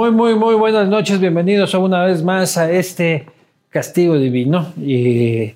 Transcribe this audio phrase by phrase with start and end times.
[0.00, 1.20] Muy, muy, muy buenas noches.
[1.20, 3.26] Bienvenidos una vez más a este
[3.68, 4.72] castigo divino.
[4.80, 5.52] Y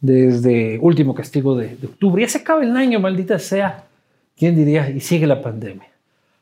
[0.00, 2.22] desde último castigo de, octubre.
[2.22, 3.86] Ya se acaba el año, maldita sea.
[4.38, 4.88] ¿Quién diría?
[4.90, 5.88] Y sigue la pandemia.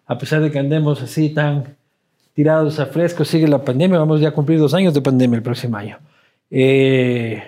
[0.06, 1.74] A pesar de que andemos así tan
[2.34, 3.98] tirados a fresco, sigue la pandemia.
[3.98, 5.96] Vamos ya a cumplir dos años de pandemia el próximo año.
[6.50, 7.42] Eh,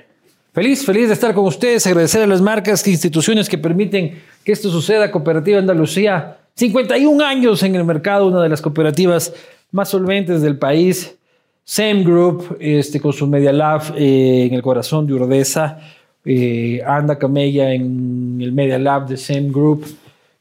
[0.55, 1.86] feliz, feliz de estar con ustedes.
[1.86, 5.10] Agradecer a las marcas e instituciones que permiten que esto suceda.
[5.10, 9.33] Cooperativa Andalucía, 51 años en el mercado, una de las cooperativas
[9.73, 11.17] más solventes del país.
[11.65, 15.78] Same Group, este, con su Media Lab eh, en el corazón de Urdesa.
[16.25, 19.87] Eh, anda Camella en el Media Lab de Same Group.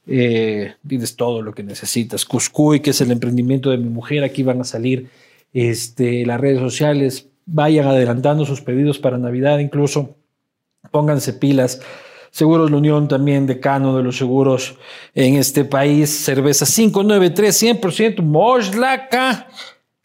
[0.08, 0.74] Eh,
[1.16, 2.26] todo lo que necesitas.
[2.26, 4.24] Cuscuy, que es el emprendimiento de mi mujer.
[4.24, 5.08] Aquí van a salir
[5.54, 7.28] este, las redes sociales.
[7.46, 10.16] Vayan adelantando sus pedidos para Navidad incluso.
[10.92, 11.82] Pónganse pilas.
[12.32, 14.76] Seguros La Unión también, decano de los seguros
[15.16, 16.10] en este país.
[16.10, 19.48] Cerveza 593, 100% Moslaca.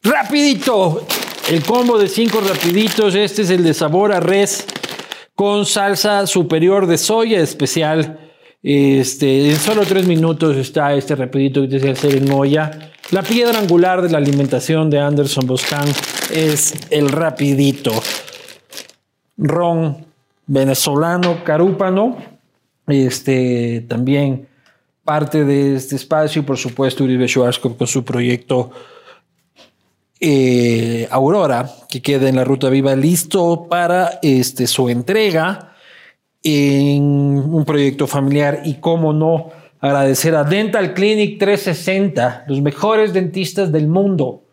[0.03, 1.07] Rapidito.
[1.51, 3.15] El combo de cinco rapiditos.
[3.15, 4.67] Este es el de sabor a res
[5.35, 8.21] con salsa superior de soya especial.
[8.63, 12.93] Este, en solo tres minutos está este rapidito que que hacer en olla.
[13.11, 15.87] La piedra angular de la alimentación de Anderson Boscan
[16.33, 17.93] es el rapidito.
[19.37, 20.07] Ron
[20.47, 22.17] venezolano, carúpano,
[22.87, 24.49] este, también
[25.05, 28.71] parte de este espacio y por supuesto Uribe Schwarzkopf con su proyecto
[30.21, 35.75] eh, Aurora, que queda en la ruta viva listo para este, su entrega
[36.43, 38.63] en un proyecto familiar.
[38.65, 44.44] Y cómo no agradecer a Dental Clinic 360, los mejores dentistas del mundo,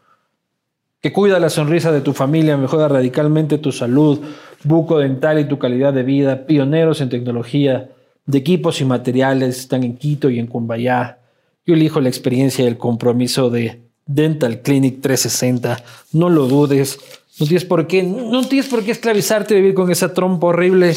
[1.02, 4.20] que cuida la sonrisa de tu familia, mejora radicalmente tu salud,
[4.64, 7.90] buco dental y tu calidad de vida, pioneros en tecnología
[8.26, 11.18] de equipos y materiales, están en Quito y en Cumbayá.
[11.66, 15.84] Yo elijo la experiencia y el compromiso de Dental Clinic 360.
[16.14, 17.00] No lo dudes.
[17.40, 20.94] No tienes por qué, no tienes por qué esclavizarte vivir con esa trompa horrible.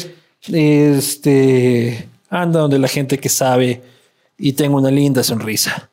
[0.47, 3.81] Este, anda donde la gente que sabe
[4.37, 5.89] y tenga una linda sonrisa.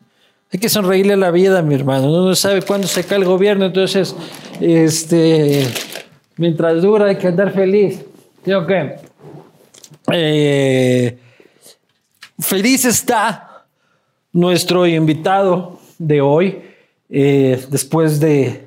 [0.52, 2.08] Hay que sonreírle a la vida, mi hermano.
[2.08, 4.14] Uno no sabe cuándo se cae el gobierno, entonces,
[4.60, 5.66] este,
[6.36, 8.04] mientras dura hay que andar feliz.
[8.44, 8.52] ¿Sí?
[10.12, 11.18] Eh,
[12.38, 13.64] feliz está
[14.30, 16.62] nuestro invitado de hoy,
[17.08, 18.66] eh, después de...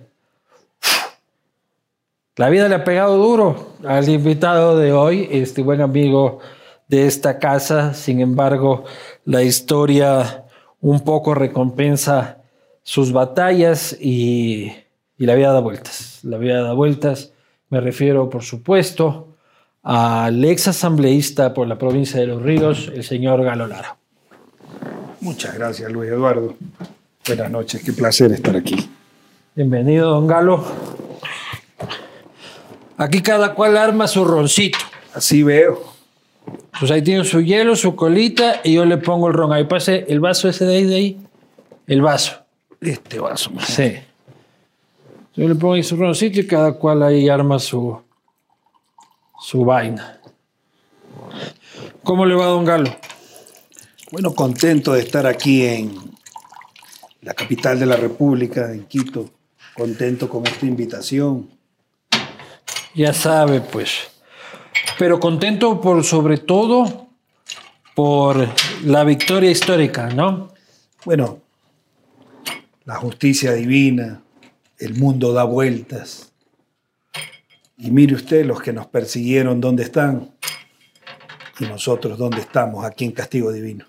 [2.35, 6.39] La vida le ha pegado duro al invitado de hoy, este buen amigo
[6.87, 7.93] de esta casa.
[7.93, 8.85] Sin embargo,
[9.23, 10.44] la historia
[10.85, 12.43] un poco recompensa
[12.83, 14.71] sus batallas y,
[15.17, 16.19] y la vida da vueltas.
[16.21, 17.31] La vida da vueltas.
[17.69, 19.29] Me refiero, por supuesto,
[19.81, 23.97] al ex asambleísta por la provincia de Los Ríos, el señor Galo Lara.
[25.21, 26.53] Muchas gracias, Luis Eduardo.
[27.25, 28.87] Buenas noches, qué placer estar aquí.
[29.55, 30.63] Bienvenido, don Galo.
[32.97, 34.77] Aquí cada cual arma su roncito.
[35.15, 35.94] Así veo.
[36.77, 39.53] Pues ahí tiene su hielo, su colita y yo le pongo el ron.
[39.53, 41.17] Ahí pase el vaso ese de ahí, de ahí.
[41.87, 42.43] El vaso.
[42.81, 43.51] Este vaso.
[43.65, 43.93] Sí.
[45.35, 48.01] Yo le pongo ahí su roncito y cada cual ahí arma su,
[49.39, 50.19] su vaina.
[52.03, 52.95] ¿Cómo le va, don Galo?
[54.11, 55.95] Bueno, contento de estar aquí en
[57.21, 59.29] la capital de la República, en Quito.
[59.73, 61.49] Contento con esta invitación.
[62.93, 64.14] Ya sabe, pues.
[64.97, 67.07] Pero contento por sobre todo
[67.95, 68.47] por
[68.83, 70.49] la victoria histórica, ¿no?
[71.05, 71.39] Bueno,
[72.85, 74.21] la justicia divina,
[74.77, 76.31] el mundo da vueltas.
[77.77, 80.31] Y mire usted los que nos persiguieron, ¿dónde están?
[81.59, 82.85] Y nosotros, ¿dónde estamos?
[82.85, 83.85] Aquí en Castigo Divino.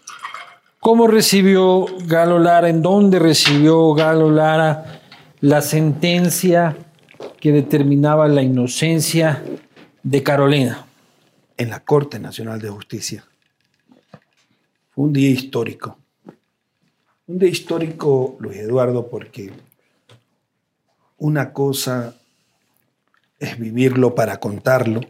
[0.81, 2.69] ¿Cómo recibió Galo Lara?
[2.69, 5.01] ¿En dónde recibió Galo Lara
[5.41, 6.77] la sentencia
[7.41, 9.43] que determinaba la inocencia
[10.07, 10.87] de Carolina?
[11.57, 13.25] En la Corte Nacional de Justicia.
[14.91, 15.99] Fue un día histórico.
[17.27, 19.53] Un día histórico, Luis Eduardo, porque
[21.19, 22.15] una cosa
[23.41, 25.01] es vivirlo para contarlo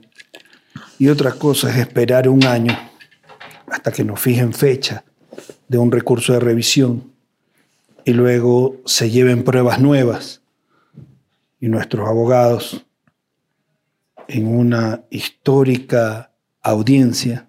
[0.99, 2.75] y otra cosa es esperar un año
[3.71, 5.05] hasta que nos fijen fecha
[5.69, 7.13] de un recurso de revisión
[8.07, 10.41] y luego se lleven pruebas nuevas
[11.61, 12.86] y nuestros abogados
[14.29, 16.33] en una histórica
[16.63, 17.49] audiencia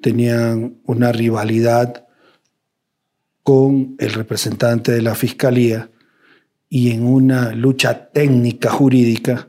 [0.00, 2.06] tenían una rivalidad
[3.42, 5.90] con el representante de la Fiscalía
[6.68, 9.48] y en una lucha técnica jurídica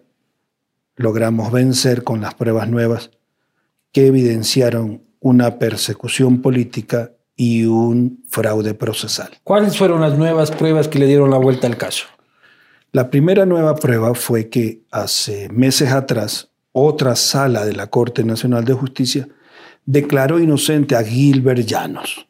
[0.95, 3.11] logramos vencer con las pruebas nuevas
[3.91, 9.29] que evidenciaron una persecución política y un fraude procesal.
[9.43, 12.05] ¿Cuáles fueron las nuevas pruebas que le dieron la vuelta al caso?
[12.95, 18.63] La primera nueva prueba fue que hace meses atrás otra sala de la Corte Nacional
[18.63, 19.27] de Justicia
[19.85, 22.25] declaró inocente a Gilbert Llanos,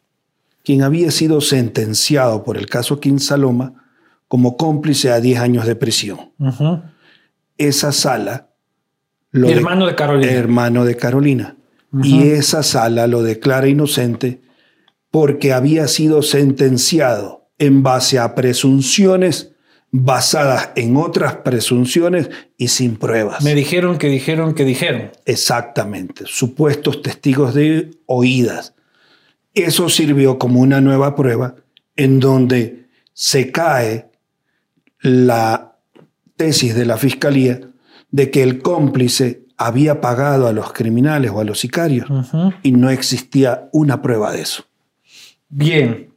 [0.64, 3.86] quien había sido sentenciado por el caso Saloma
[4.28, 6.32] como cómplice a 10 años de prisión.
[7.60, 8.50] Esa sala...
[9.30, 10.32] Lo hermano de, Carolina.
[10.32, 11.58] Hermano de Carolina.
[12.02, 14.42] Y esa sala lo declara inocente
[15.12, 19.52] porque había sido sentenciado en base a presunciones
[19.98, 23.42] basadas en otras presunciones y sin pruebas.
[23.44, 25.12] Me dijeron que dijeron que dijeron.
[25.26, 28.74] Exactamente, supuestos testigos de oídas.
[29.54, 31.56] Eso sirvió como una nueva prueba
[31.96, 34.10] en donde se cae
[35.00, 35.78] la
[36.36, 37.62] tesis de la fiscalía
[38.12, 42.10] de que el cómplice había pagado a los criminales o a los sicarios
[42.64, 44.66] y no existía una prueba de eso.
[45.48, 46.10] Bien,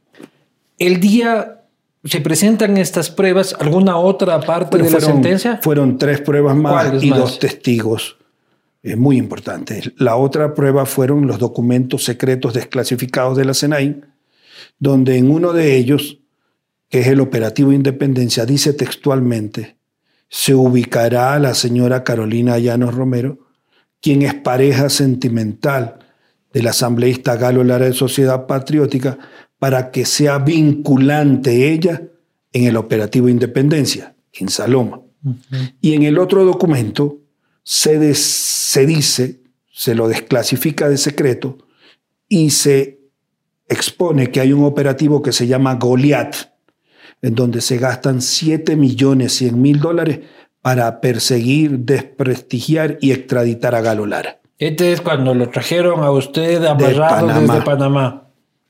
[0.77, 1.58] el día
[2.03, 3.55] ¿Se presentan estas pruebas?
[3.59, 5.59] ¿Alguna otra parte de la sentencia?
[5.61, 8.19] Fueron tres pruebas más y dos testigos
[8.81, 9.93] es muy importante.
[9.97, 14.01] La otra prueba fueron los documentos secretos desclasificados de la CENAI,
[14.77, 16.19] donde en uno de ellos,
[16.89, 19.77] que es el operativo Independencia, dice textualmente,
[20.29, 23.47] se ubicará a la señora Carolina Llanos Romero,
[24.01, 25.99] quien es pareja sentimental
[26.53, 29.17] del asambleísta Galo Lara de Sociedad Patriótica,
[29.59, 32.01] para que sea vinculante ella
[32.53, 35.01] en el operativo Independencia, en Saloma.
[35.81, 37.17] Y en el otro documento
[37.63, 39.41] se, se dice,
[39.71, 41.57] se lo desclasifica de secreto
[42.29, 42.99] y se
[43.67, 46.35] expone que hay un operativo que se llama Goliat,
[47.21, 50.21] en donde se gastan 7 millones 100 mil dólares
[50.61, 54.39] para perseguir, desprestigiar y extraditar a Galo Lara.
[54.57, 58.28] Este es cuando lo trajeron a usted amarrado desde Panamá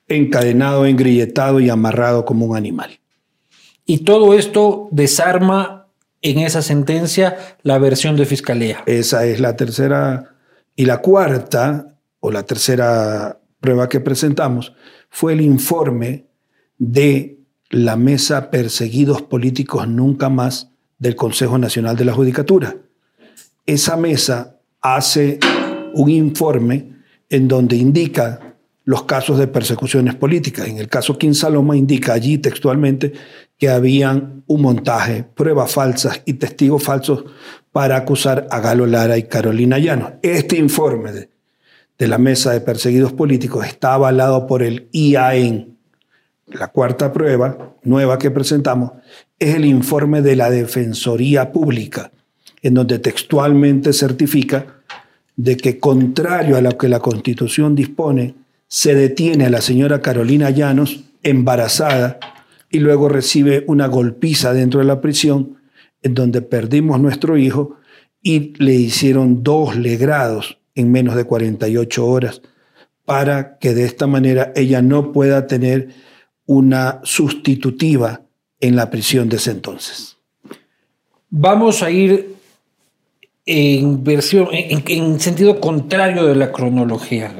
[0.09, 2.99] encadenado, engrilletado y amarrado como un animal.
[3.85, 5.87] Y todo esto desarma
[6.21, 8.83] en esa sentencia la versión de fiscalía.
[8.85, 10.35] Esa es la tercera.
[10.75, 14.73] Y la cuarta, o la tercera prueba que presentamos,
[15.09, 16.27] fue el informe
[16.77, 17.39] de
[17.69, 22.75] la mesa Perseguidos Políticos Nunca Más del Consejo Nacional de la Judicatura.
[23.65, 25.39] Esa mesa hace
[25.93, 26.93] un informe
[27.29, 28.48] en donde indica
[28.89, 30.67] los casos de persecuciones políticas.
[30.67, 33.13] En el caso Saloma indica allí textualmente
[33.55, 37.23] que habían un montaje, pruebas falsas y testigos falsos
[37.71, 40.13] para acusar a Galo Lara y Carolina Llano.
[40.23, 41.29] Este informe de,
[41.99, 45.77] de la Mesa de Perseguidos Políticos está avalado por el IAEN.
[46.47, 48.93] La cuarta prueba nueva que presentamos
[49.37, 52.11] es el informe de la Defensoría Pública,
[52.63, 54.81] en donde textualmente certifica
[55.35, 58.33] de que contrario a lo que la Constitución dispone,
[58.69, 62.19] se detiene a la señora Carolina Llanos embarazada
[62.69, 65.57] y luego recibe una golpiza dentro de la prisión
[66.03, 67.77] en donde perdimos nuestro hijo
[68.21, 72.41] y le hicieron dos legrados en menos de 48 horas
[73.05, 75.89] para que de esta manera ella no pueda tener
[76.45, 78.21] una sustitutiva
[78.59, 80.17] en la prisión de ese entonces.
[81.31, 82.35] Vamos a ir
[83.47, 87.33] en versión, en, en sentido contrario de la cronología.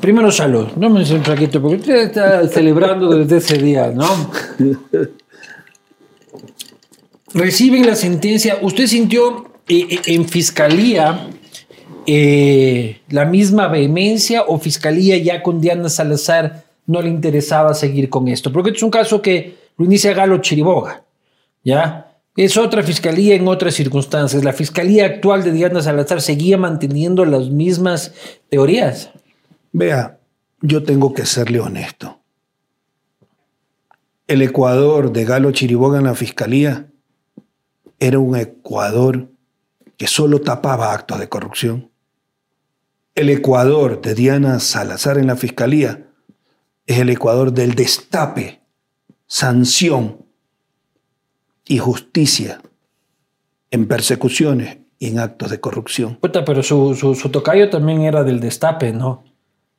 [0.00, 4.06] Primero salud, no me un traquito, porque usted está celebrando desde ese día, ¿no?
[7.34, 11.28] Reciben la sentencia, usted sintió eh, eh, en fiscalía
[12.06, 18.26] eh, la misma vehemencia o fiscalía ya con Diana Salazar no le interesaba seguir con
[18.28, 21.04] esto, porque es un caso que lo inicia Galo Chiriboga,
[21.62, 22.06] ¿ya?
[22.36, 24.42] Es otra fiscalía en otras circunstancias.
[24.44, 28.14] La fiscalía actual de Diana Salazar seguía manteniendo las mismas
[28.48, 29.10] teorías.
[29.72, 30.20] Vea,
[30.60, 32.20] yo tengo que serle honesto.
[34.26, 36.90] El Ecuador de Galo Chiriboga en la fiscalía
[37.98, 39.28] era un Ecuador
[39.96, 41.90] que solo tapaba actos de corrupción.
[43.14, 46.06] El Ecuador de Diana Salazar en la fiscalía
[46.86, 48.60] es el Ecuador del destape,
[49.26, 50.24] sanción
[51.66, 52.60] y justicia
[53.70, 56.18] en persecuciones y en actos de corrupción.
[56.20, 59.29] pero su, su tocayo también era del destape, ¿no?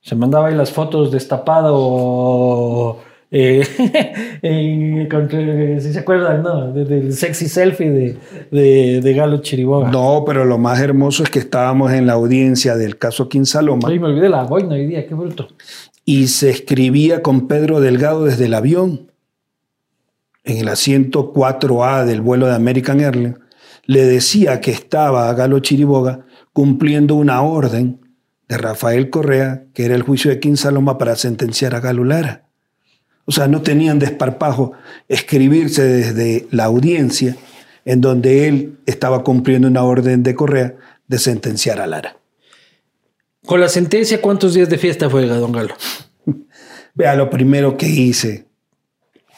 [0.02, 3.00] Se mandaba ahí las fotos destapado.
[3.34, 3.64] Eh,
[5.80, 6.74] si se acuerdan, ¿no?
[6.74, 8.18] Del sexy selfie
[8.52, 9.90] de, de, Galo Chiriboga.
[9.90, 13.88] No, pero lo más hermoso es que estábamos en la audiencia del caso Quinsaloma.
[13.88, 15.48] Ay, me olvidé la boina hoy día, qué bruto.
[16.04, 19.12] Y se escribía con Pedro Delgado desde el avión,
[20.44, 23.36] en el asiento 4A del vuelo de American Airlines.
[23.86, 28.01] le decía que estaba a Galo Chiriboga cumpliendo una orden
[28.52, 32.50] de Rafael Correa, que era el juicio de Quinsaloma para sentenciar a Galo Lara.
[33.24, 34.74] O sea, no tenían desparpajo
[35.08, 37.38] escribirse desde la audiencia
[37.86, 40.76] en donde él estaba cumpliendo una orden de Correa
[41.08, 42.18] de sentenciar a Lara.
[43.46, 45.74] Con la sentencia, ¿cuántos días de fiesta fue, don Galo?
[46.94, 48.48] Vea, lo primero que hice.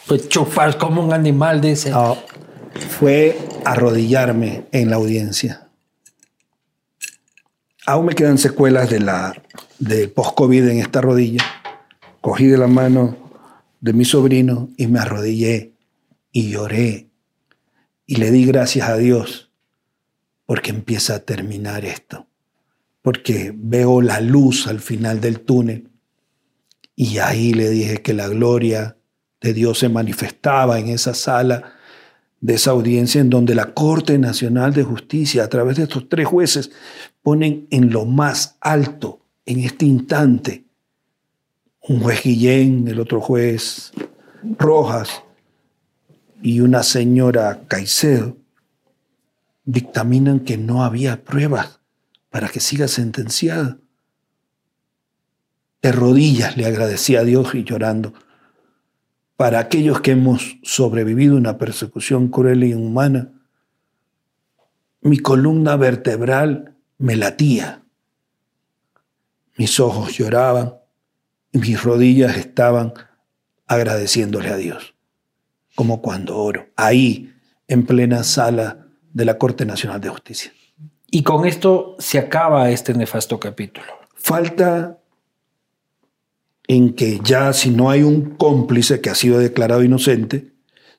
[0.07, 1.93] Pues chupar como un animal de ese.
[2.97, 5.62] fue arrodillarme en la audiencia.
[7.85, 9.33] Aún me quedan secuelas de la
[9.77, 11.43] del post-COVID en esta rodilla.
[12.21, 13.17] Cogí de la mano
[13.81, 15.73] de mi sobrino y me arrodillé
[16.31, 17.09] y lloré.
[18.05, 19.51] Y le di gracias a Dios
[20.45, 22.27] porque empieza a terminar esto,
[23.01, 25.89] porque veo la luz al final del túnel.
[26.95, 28.95] Y ahí le dije que la gloria
[29.41, 31.73] de Dios se manifestaba en esa sala
[32.39, 36.27] de esa audiencia en donde la Corte Nacional de Justicia, a través de estos tres
[36.27, 36.71] jueces,
[37.23, 40.65] ponen en lo más alto, en este instante,
[41.81, 43.91] un juez Guillén, el otro juez
[44.59, 45.23] Rojas
[46.41, 48.37] y una señora Caicedo,
[49.65, 51.79] dictaminan que no había pruebas
[52.29, 53.77] para que siga sentenciada.
[55.81, 58.13] De rodillas le agradecí a Dios y llorando.
[59.35, 63.31] Para aquellos que hemos sobrevivido una persecución cruel e inhumana,
[65.01, 66.72] mi columna vertebral
[67.03, 67.83] me latía.
[69.57, 70.75] Mis ojos lloraban
[71.51, 72.93] y mis rodillas estaban
[73.67, 74.95] agradeciéndole a Dios,
[75.75, 77.33] como cuando oro, ahí,
[77.67, 80.53] en plena sala de la Corte Nacional de Justicia.
[81.11, 83.87] Y con esto se acaba este nefasto capítulo.
[84.15, 84.97] Falta
[86.69, 90.52] en que ya si no hay un cómplice que ha sido declarado inocente,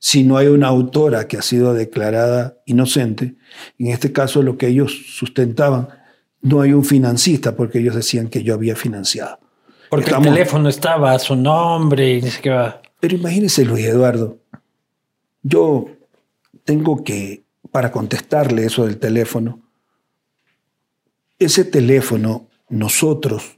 [0.04, 3.36] si no hay una autora que ha sido declarada inocente,
[3.78, 5.88] en este caso lo que ellos sustentaban,
[6.42, 9.38] no hay un financista porque ellos decían que yo había financiado.
[9.88, 12.82] Porque el teléfono estaba a su nombre y ni siquiera...
[13.00, 14.36] Pero imagínese, Luis Eduardo,
[15.42, 15.86] yo
[16.64, 19.62] tengo que, para contestarle eso del teléfono,
[21.38, 23.56] ese teléfono, nosotros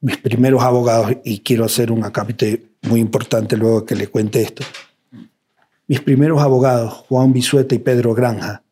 [0.00, 4.64] mis primeros abogados, y quiero hacer un acápite muy importante luego que le cuente esto,
[5.90, 8.62] mis primeros abogados, Juan Bisueta y Pedro Granja,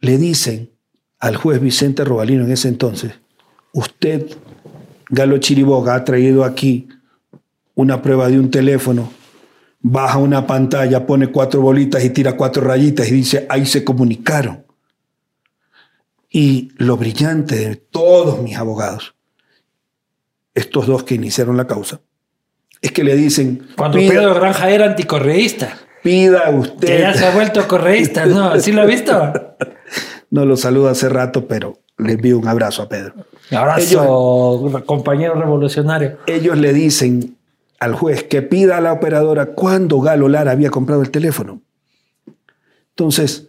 [0.00, 0.70] le dicen
[1.18, 3.12] al juez Vicente Robalino en ese entonces,
[3.74, 4.26] usted,
[5.10, 6.88] Galo Chiriboga, ha traído aquí
[7.74, 9.12] una prueba de un teléfono,
[9.80, 14.64] baja una pantalla, pone cuatro bolitas y tira cuatro rayitas y dice, ahí se comunicaron.
[16.30, 19.14] Y lo brillante de todos mis abogados
[20.54, 22.00] estos dos que iniciaron la causa,
[22.80, 23.68] es que le dicen...
[23.76, 25.76] Cuando Pedro Granja era anticorreísta.
[26.02, 26.86] Pida usted...
[26.86, 28.58] Que ya se ha vuelto correísta, ¿no?
[28.60, 29.32] ¿Sí lo ha visto?
[30.30, 33.14] no lo saludo hace rato, pero le envío un abrazo a Pedro.
[33.50, 36.18] Un abrazo, compañero revolucionario.
[36.26, 37.36] Ellos le dicen
[37.78, 41.62] al juez que pida a la operadora cuándo Galo Lara había comprado el teléfono.
[42.90, 43.48] Entonces,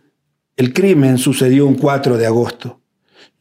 [0.57, 2.79] el crimen sucedió un 4 de agosto.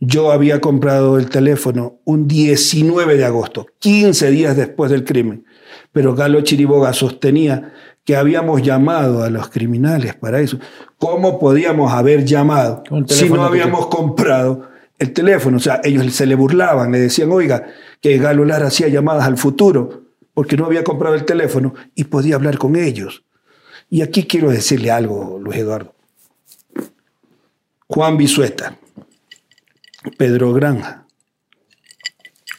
[0.01, 5.45] Yo había comprado el teléfono un 19 de agosto, 15 días después del crimen,
[5.93, 7.73] pero Galo Chiriboga sostenía
[8.05, 10.59] que habíamos llamado a los criminales para eso.
[10.99, 14.69] ¿Cómo podíamos haber llamado si no habíamos comprado
[14.99, 15.59] el teléfono?
[15.59, 17.67] O sea, ellos se le burlaban, le decían, oiga,
[18.01, 20.05] que Galo Lara hacía llamadas al futuro
[20.35, 23.25] porque no había comprado el teléfono y podía hablar con ellos.
[23.89, 25.95] Y aquí quiero decirle algo, Luis Eduardo.
[27.89, 28.79] Juan Bisueta,
[30.17, 31.07] Pedro Granja,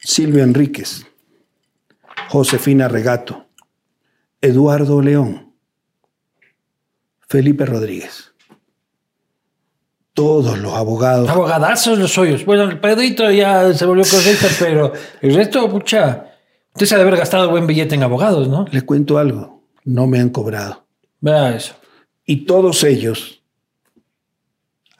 [0.04, 1.06] Silvio Enríquez,
[2.32, 3.48] Josefina Regato,
[4.40, 5.54] Eduardo León,
[7.28, 8.34] Felipe Rodríguez.
[10.14, 11.28] Todos los abogados.
[11.28, 12.46] Abogadazos los suyos.
[12.46, 16.28] Bueno, el Pedrito ya se volvió correcto, pero el resto, pucha,
[16.74, 18.66] usted se ha de haber gastado buen billete en abogados, ¿no?
[18.72, 20.86] Les cuento algo, no me han cobrado.
[21.20, 21.76] Vea eso.
[22.26, 23.44] Y todos ellos,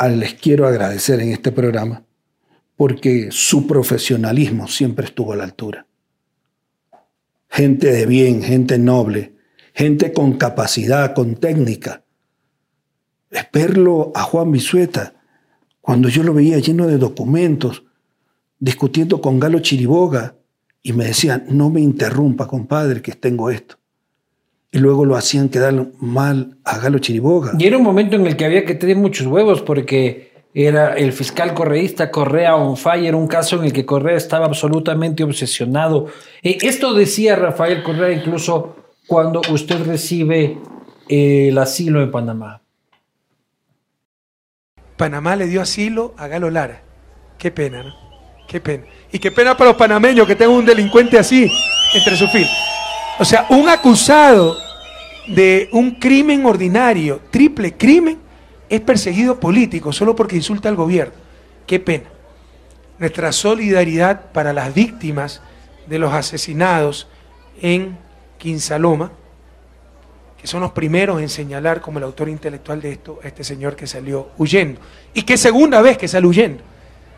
[0.06, 2.04] les quiero agradecer en este programa,
[2.76, 5.88] porque su profesionalismo siempre estuvo a la altura.
[7.52, 9.34] Gente de bien, gente noble,
[9.74, 12.06] gente con capacidad, con técnica.
[13.30, 15.16] Esperlo a Juan Bisueta,
[15.82, 17.84] cuando yo lo veía lleno de documentos,
[18.58, 20.36] discutiendo con Galo Chiriboga,
[20.82, 23.76] y me decían, no me interrumpa, compadre, que tengo esto.
[24.72, 27.52] Y luego lo hacían quedar mal a Galo Chiriboga.
[27.60, 31.14] Y era un momento en el que había que tener muchos huevos, porque era el
[31.14, 36.08] fiscal correísta Correa on fire, un caso en el que Correa estaba absolutamente obsesionado.
[36.44, 38.76] Eh, esto decía Rafael Correa incluso
[39.08, 40.58] cuando usted recibe
[41.08, 42.62] el asilo en Panamá.
[44.98, 46.84] Panamá le dio asilo a Galo Lara.
[47.38, 47.94] Qué pena, ¿no?
[48.48, 48.84] Qué pena.
[49.12, 51.52] Y qué pena para los panameños que tengan un delincuente así
[51.94, 52.52] entre sus filas.
[53.18, 54.58] O sea, un acusado
[55.28, 58.20] de un crimen ordinario, triple crimen,
[58.72, 61.14] es perseguido político solo porque insulta al gobierno.
[61.68, 62.06] Qué pena.
[62.98, 65.42] Nuestra solidaridad para las víctimas
[65.88, 67.10] de los asesinados
[67.62, 67.98] en
[68.38, 69.12] Quinsaloma,
[70.40, 73.76] que son los primeros en señalar como el autor intelectual de esto a este señor
[73.76, 74.80] que salió huyendo.
[75.14, 76.64] Y qué segunda vez que sale huyendo,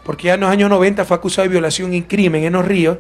[0.04, 2.98] porque ya en los años 90 fue acusado de violación y crimen en los ríos,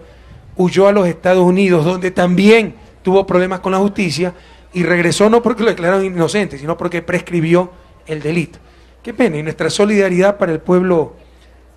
[0.55, 4.35] huyó a los Estados Unidos, donde también tuvo problemas con la justicia,
[4.73, 8.59] y regresó no porque lo declararon inocente, sino porque prescribió el delito.
[9.01, 11.15] Qué pena, y nuestra solidaridad para el pueblo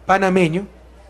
[0.06, 0.66] panameño,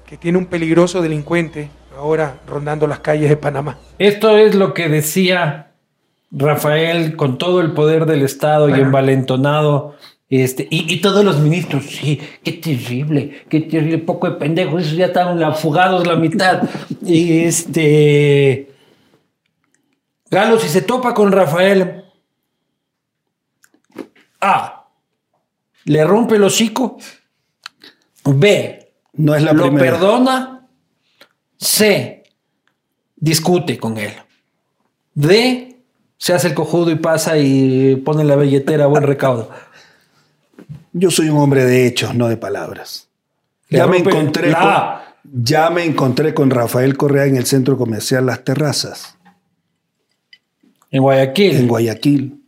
[0.06, 3.78] que tiene un peligroso delincuente ahora rondando las calles de Panamá.
[3.98, 5.72] Esto es lo que decía
[6.30, 9.96] Rafael con todo el poder del Estado y envalentonado.
[10.28, 15.06] Este, y, todos los ministros, sí, qué terrible, qué terrible, poco de pendejos, esos ya
[15.06, 16.62] estaban afugados la mitad.
[17.02, 18.72] y este.
[20.28, 22.04] Galo, si se topa con Rafael,
[24.40, 24.75] A.
[25.86, 26.98] Le rompe el hocico.
[28.24, 28.92] B.
[29.14, 30.68] No es la lo perdona.
[31.56, 32.24] C.
[33.16, 34.12] Discute con él.
[35.14, 35.76] D.
[36.18, 39.50] Se hace el cojudo y pasa y pone la billetera a buen recaudo.
[40.92, 43.08] Yo soy un hombre de hechos, no de palabras.
[43.68, 44.72] Ya me, encontré con,
[45.24, 49.16] ya me encontré con Rafael Correa en el centro comercial Las Terrazas.
[50.90, 51.56] En Guayaquil.
[51.56, 52.45] En Guayaquil.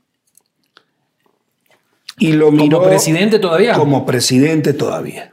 [2.18, 3.74] Y lo miró como presidente todavía.
[3.74, 5.32] Como presidente todavía.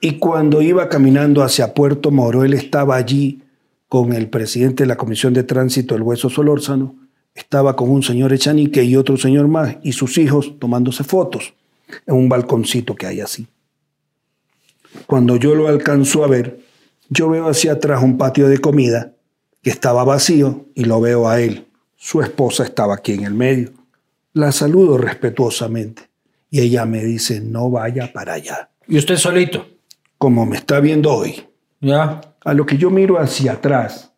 [0.00, 3.42] Y cuando iba caminando hacia Puerto Moro, él estaba allí
[3.88, 6.96] con el presidente de la Comisión de Tránsito, el Hueso Solórzano,
[7.34, 11.54] estaba con un señor Echanique y otro señor más y sus hijos tomándose fotos
[12.06, 13.46] en un balconcito que hay así.
[15.06, 16.60] Cuando yo lo alcanzo a ver,
[17.08, 19.12] yo veo hacia atrás un patio de comida
[19.62, 21.66] que estaba vacío y lo veo a él.
[21.96, 23.72] Su esposa estaba aquí en el medio.
[24.36, 26.10] La saludo respetuosamente
[26.50, 28.68] y ella me dice, no vaya para allá.
[28.86, 29.66] ¿Y usted solito?
[30.18, 31.48] Como me está viendo hoy.
[31.80, 32.20] Ya.
[32.44, 34.12] A lo que yo miro hacia atrás,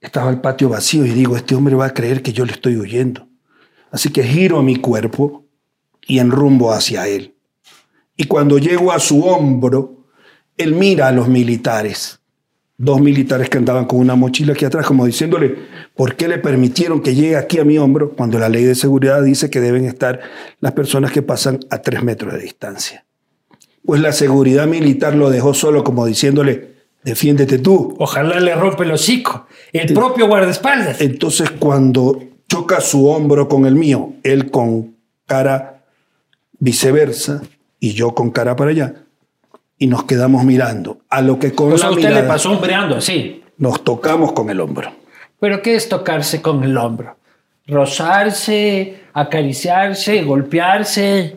[0.00, 2.76] estaba el patio vacío y digo, este hombre va a creer que yo le estoy
[2.76, 3.26] huyendo.
[3.90, 5.46] Así que giro mi cuerpo
[6.06, 7.34] y enrumbo hacia él.
[8.16, 10.06] Y cuando llego a su hombro,
[10.56, 12.17] él mira a los militares.
[12.80, 15.56] Dos militares que andaban con una mochila aquí atrás, como diciéndole,
[15.96, 19.20] ¿por qué le permitieron que llegue aquí a mi hombro cuando la ley de seguridad
[19.22, 20.20] dice que deben estar
[20.60, 23.04] las personas que pasan a tres metros de distancia?
[23.84, 27.96] Pues la seguridad militar lo dejó solo como diciéndole, defiéndete tú.
[27.98, 31.00] Ojalá le rompe el hocico, el propio guardaespaldas.
[31.00, 34.94] Entonces cuando choca su hombro con el mío, él con
[35.26, 35.82] cara
[36.58, 37.42] viceversa
[37.80, 38.94] y yo con cara para allá,
[39.78, 40.98] y nos quedamos mirando.
[41.08, 43.42] A lo que con o sea, usted le pasó hombreando así.
[43.58, 44.92] Nos tocamos con el hombro.
[45.40, 47.16] ¿Pero qué es tocarse con el hombro?
[47.66, 51.36] Rozarse, acariciarse, golpearse.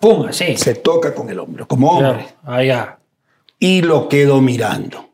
[0.00, 0.56] Pum, así.
[0.56, 2.26] Se toca con el hombro, como hombre.
[2.44, 2.98] Allá.
[3.58, 5.10] Y lo quedo mirando.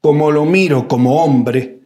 [0.00, 1.80] Como lo miro como hombre,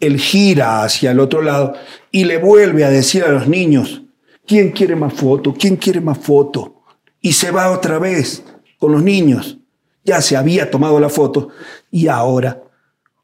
[0.00, 1.74] él gira hacia el otro lado
[2.10, 4.02] y le vuelve a decir a los niños,
[4.46, 5.54] ¿quién quiere más foto?
[5.54, 6.82] ¿Quién quiere más foto?
[7.20, 8.44] Y se va otra vez
[8.78, 9.58] con los niños.
[10.04, 11.48] Ya se había tomado la foto
[11.90, 12.62] y ahora,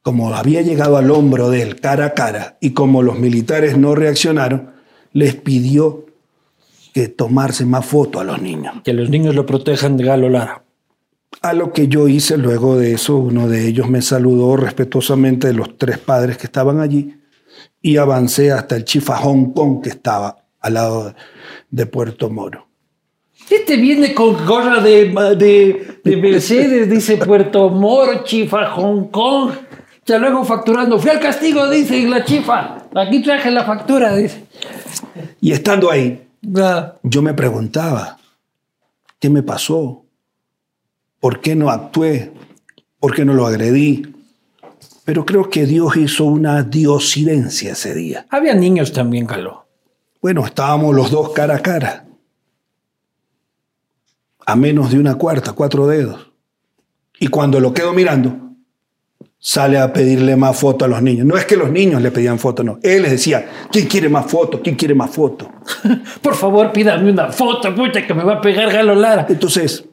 [0.02, 3.94] como había llegado al hombro de él cara a cara y como los militares no
[3.94, 4.72] reaccionaron,
[5.12, 6.06] les pidió
[6.94, 8.76] que tomarse más foto a los niños.
[8.84, 10.64] Que los niños lo protejan de Galo Lara.
[11.42, 15.54] A lo que yo hice luego de eso, uno de ellos me saludó respetuosamente de
[15.54, 17.16] los tres padres que estaban allí
[17.80, 21.14] y avancé hasta el Chifa Hong Kong que estaba al lado
[21.70, 22.69] de Puerto Moro.
[23.50, 25.06] Este viene con gorra de,
[26.04, 29.50] de, Mercedes, dice Puerto Moro, Chifa Hong Kong.
[30.06, 31.00] Ya luego facturando.
[31.00, 32.86] Fui al castigo, dice la chifa.
[32.94, 34.44] Aquí traje la factura, dice.
[35.40, 36.94] Y estando ahí, ah.
[37.02, 38.18] yo me preguntaba,
[39.18, 40.04] ¿qué me pasó?
[41.18, 42.32] ¿Por qué no actué?
[43.00, 44.14] ¿Por qué no lo agredí?
[45.04, 48.26] Pero creo que Dios hizo una diosidencia ese día.
[48.30, 49.66] Había niños también, Caló.
[50.22, 52.04] Bueno, estábamos los dos cara a cara.
[54.50, 56.32] A menos de una cuarta, cuatro dedos.
[57.20, 58.36] Y cuando lo quedo mirando,
[59.38, 61.24] sale a pedirle más fotos a los niños.
[61.24, 62.80] No es que los niños le pedían fotos, no.
[62.82, 64.60] Él les decía, ¿quién quiere más fotos?
[64.64, 65.46] ¿Quién quiere más fotos?
[66.20, 69.24] Por favor, pídame una foto, pucha, que me va a pegar Galo Lara.
[69.28, 69.84] Entonces,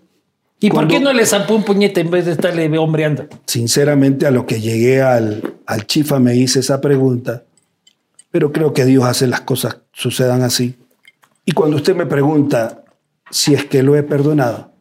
[0.60, 3.28] ¿Y por qué no le zampó un puñete en vez de estarle hombreando?
[3.46, 7.44] Sinceramente, a lo que llegué al, al chifa me hice esa pregunta,
[8.32, 10.76] pero creo que Dios hace las cosas sucedan así.
[11.46, 12.86] Y cuando usted me pregunta,
[13.30, 14.72] si es que lo he perdonado.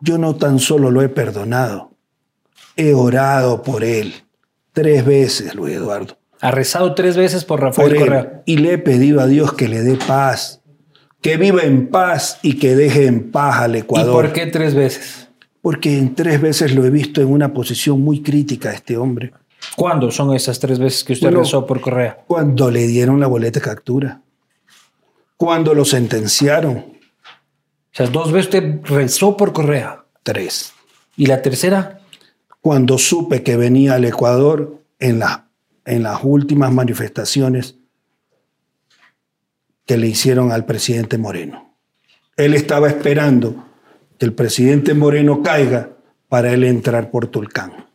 [0.00, 1.92] Yo no tan solo lo he perdonado,
[2.76, 4.14] he orado por él
[4.72, 6.18] tres veces, Luis Eduardo.
[6.40, 8.42] Ha rezado tres veces por Rafael Por él, Correa.
[8.44, 10.60] y le he pedido a Dios que le dé paz,
[11.22, 14.12] que viva en paz y que deje en paz al ¿Y Ecuador.
[14.12, 15.28] por qué tres veces?
[15.62, 19.32] Porque en tres veces lo he visto en una posición muy crítica a este hombre.
[19.76, 22.18] ¿Cuándo son esas tres veces que usted Bueno, rezó por Correa?
[22.26, 24.20] Cuando le dieron la boleta de captura.
[25.38, 26.93] Cuando lo sentenciaron.
[27.94, 30.04] O sea, dos veces usted rezó por Correa.
[30.24, 30.72] Tres.
[31.16, 32.00] ¿Y la tercera?
[32.60, 35.48] Cuando supe que venía al Ecuador en, la-
[35.84, 37.76] en las últimas manifestaciones
[39.86, 41.74] que le hicieron al presidente Moreno.
[42.36, 43.64] Él estaba esperando
[44.18, 45.90] que el presidente Moreno caiga
[46.28, 47.86] para él entrar por Tulcán.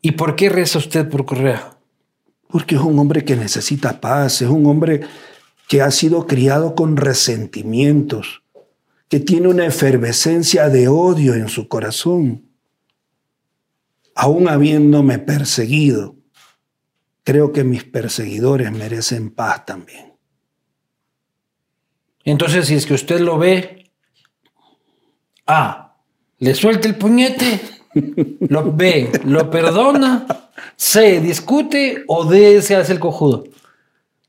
[0.00, 1.76] ¿Y por qué reza usted por Correa?
[2.48, 5.00] Porque es un hombre que necesita paz, es un hombre
[5.68, 8.42] que ha sido criado con resentimientos,
[9.08, 12.46] que tiene una efervescencia de odio en su corazón.
[14.14, 16.16] Aún habiéndome perseguido,
[17.22, 20.14] creo que mis perseguidores merecen paz también.
[22.24, 23.90] Entonces, si es que usted lo ve,
[25.46, 25.96] A,
[26.38, 27.60] le suelta el puñete,
[28.48, 30.26] lo B, lo perdona,
[30.76, 33.44] C, discute o D, se hace el cojudo.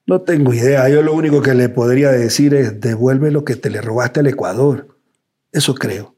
[0.09, 3.69] No tengo idea, yo lo único que le podría decir es devuelve lo que te
[3.69, 4.97] le robaste al Ecuador.
[5.51, 6.15] Eso creo.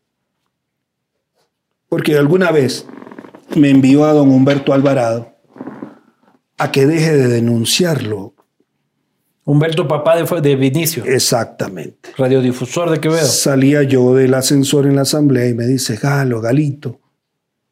[1.90, 2.86] Porque alguna vez
[3.54, 5.36] me envió a don Humberto Alvarado
[6.58, 8.34] a que deje de denunciarlo.
[9.44, 12.12] Humberto Papá de, de Vinicio, Exactamente.
[12.18, 13.26] radiodifusor de Quevedo.
[13.28, 17.02] Salía yo del ascensor en la asamblea y me dice, Galo, Galito,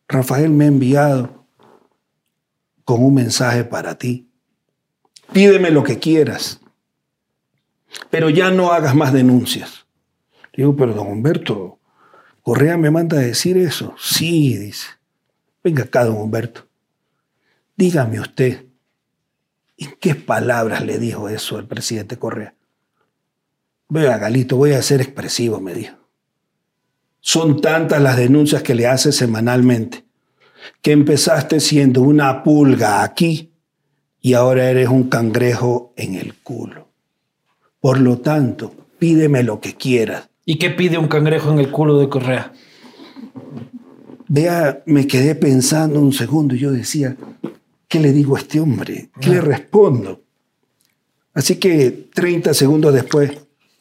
[0.09, 1.45] Rafael me ha enviado
[2.83, 4.28] con un mensaje para ti.
[5.31, 6.59] Pídeme lo que quieras,
[8.09, 9.85] pero ya no hagas más denuncias.
[10.55, 11.79] Digo, pero don Humberto,
[12.41, 13.95] Correa me manda a decir eso.
[13.99, 14.87] Sí, dice.
[15.63, 16.67] Venga acá, don Humberto.
[17.75, 18.65] Dígame usted,
[19.77, 22.55] ¿en qué palabras le dijo eso al presidente Correa?
[23.87, 25.95] Vea, Galito, voy a ser expresivo, me dijo.
[27.21, 30.05] Son tantas las denuncias que le hace semanalmente
[30.81, 33.48] que empezaste siendo una pulga aquí
[34.21, 36.87] y ahora eres un cangrejo en el culo.
[37.79, 40.29] Por lo tanto, pídeme lo que quieras.
[40.45, 42.51] ¿Y qué pide un cangrejo en el culo de Correa?
[44.27, 47.15] Vea, me quedé pensando un segundo y yo decía,
[47.87, 49.09] ¿qué le digo a este hombre?
[49.19, 50.21] ¿Qué le respondo?
[51.33, 53.31] Así que 30 segundos después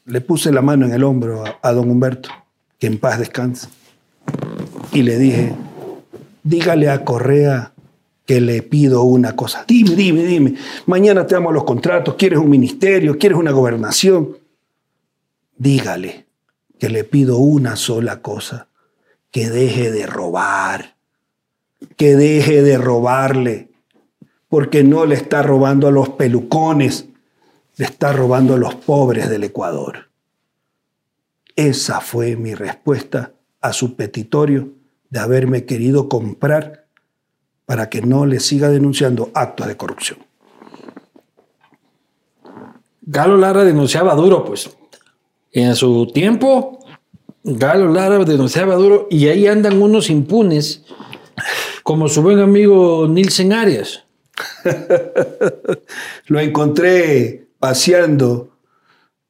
[0.05, 2.31] le puse la mano en el hombro a, a don Humberto,
[2.79, 3.69] que en paz descanse,
[4.93, 5.53] y le dije,
[6.43, 7.73] dígale a Correa
[8.29, 9.65] que le pido una cosa.
[9.67, 10.55] Dime, dime, dime.
[10.85, 12.15] Mañana te damos los contratos.
[12.17, 13.17] ¿Quieres un ministerio?
[13.17, 14.37] ¿Quieres una gobernación?
[15.57, 16.27] Dígale
[16.79, 18.69] que le pido una sola cosa.
[19.31, 20.97] Que deje de robar.
[21.97, 23.71] Que deje de robarle.
[24.51, 27.07] Porque no le está robando a los pelucones.
[27.79, 30.11] Le está robando a los pobres del Ecuador.
[31.57, 34.75] Esa fue mi respuesta a su petitorio
[35.09, 36.88] de haberme querido comprar
[37.69, 40.21] para que no le siga denunciando actos de corrupción.
[43.03, 44.71] Galo Lara denunciaba duro, pues.
[45.53, 46.79] En su tiempo,
[47.45, 50.83] Galo Lara denunciaba duro y ahí andan unos impunes,
[51.83, 54.03] como su buen amigo Nilsen Arias.
[56.29, 58.49] Lo encontré paseando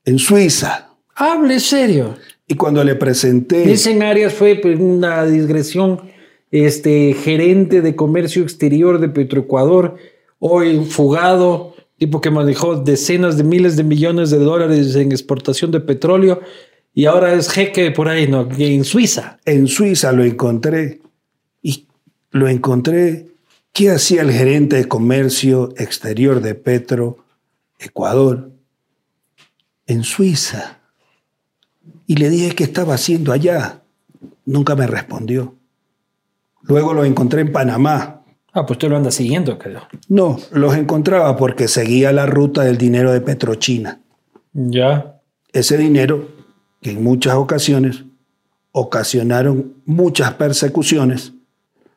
[0.05, 2.15] en Suiza Hable serio.
[2.47, 3.67] y cuando le presenté...
[3.67, 6.03] Nilsen Arias fue pues, una digresión,
[6.51, 9.97] este, gerente de comercio exterior de Petroecuador,
[10.39, 15.81] hoy fugado, tipo que manejó decenas de miles de millones de dólares en exportación de
[15.81, 16.41] petróleo
[16.95, 18.49] y ahora es jeque por ahí, ¿no?
[18.59, 19.39] En Suiza.
[19.45, 21.01] En Suiza lo encontré
[21.63, 21.87] y
[22.31, 23.27] lo encontré.
[23.73, 27.19] ¿Qué hacía el gerente de comercio exterior de Petro,
[27.79, 28.51] Ecuador?
[29.87, 30.81] En Suiza.
[32.07, 33.83] Y le dije qué estaba haciendo allá.
[34.45, 35.58] Nunca me respondió.
[36.69, 38.23] Luego lo encontré en Panamá.
[38.53, 39.83] Ah, pues usted lo anda siguiendo, creo.
[40.09, 44.01] No, los encontraba porque seguía la ruta del dinero de Petrochina.
[44.53, 45.21] Ya.
[45.53, 46.29] Ese dinero
[46.81, 48.05] que en muchas ocasiones
[48.73, 51.33] ocasionaron muchas persecuciones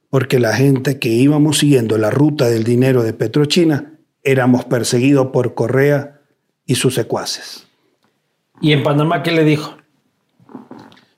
[0.10, 5.54] porque la gente que íbamos siguiendo la ruta del dinero de Petrochina éramos perseguidos por
[5.54, 6.22] Correa
[6.66, 7.68] y sus secuaces.
[8.62, 9.78] ¿Y en Panamá qué le dijo?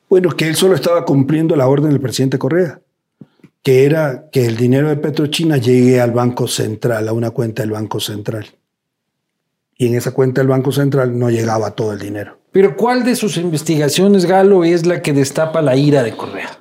[0.10, 2.82] Bueno, que él solo estaba cumpliendo la orden del presidente Correa,
[3.64, 7.72] que era que el dinero de Petrochina llegue al Banco Central, a una cuenta del
[7.72, 8.46] Banco Central.
[9.78, 12.38] Y en esa cuenta del Banco Central no llegaba todo el dinero.
[12.52, 16.60] Pero ¿cuál de sus investigaciones, Galo, es la que destapa la ira de Correa?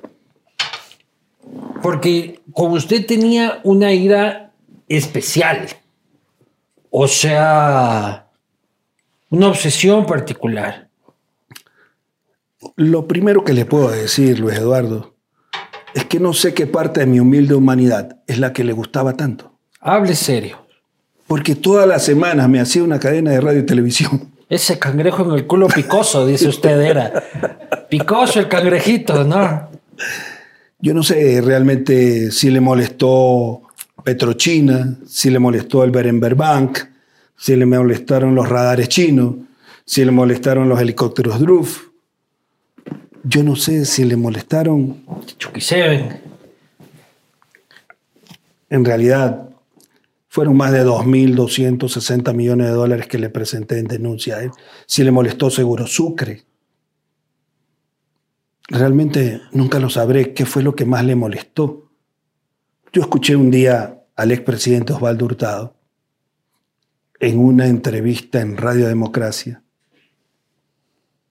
[1.83, 4.53] Porque como usted tenía una ira
[4.87, 5.67] especial,
[6.89, 8.27] o sea,
[9.29, 10.87] una obsesión particular.
[12.75, 15.12] Lo primero que le puedo decir, Luis Eduardo,
[15.93, 19.13] es que no sé qué parte de mi humilde humanidad es la que le gustaba
[19.13, 19.53] tanto.
[19.79, 20.65] Hable serio.
[21.27, 24.31] Porque todas las semanas me hacía una cadena de radio y televisión.
[24.49, 27.23] Ese cangrejo en el culo picoso, dice usted, era.
[27.89, 29.69] Picoso el cangrejito, ¿no?
[30.79, 33.61] Yo no sé realmente si le molestó
[34.03, 36.79] Petrochina, si le molestó el Berenberg Bank,
[37.37, 39.35] si le molestaron los radares chinos,
[39.85, 41.92] si le molestaron los helicópteros Druf.
[43.23, 45.05] Yo no sé si le molestaron.
[45.37, 46.21] Chucky Seven.
[48.69, 49.49] En realidad,
[50.27, 54.51] fueron más de 2.260 millones de dólares que le presenté en denuncia a él.
[54.85, 56.43] Si le molestó Seguro Sucre.
[58.67, 61.91] Realmente nunca lo sabré qué fue lo que más le molestó.
[62.91, 65.75] Yo escuché un día al expresidente Osvaldo Hurtado
[67.19, 69.63] en una entrevista en Radio Democracia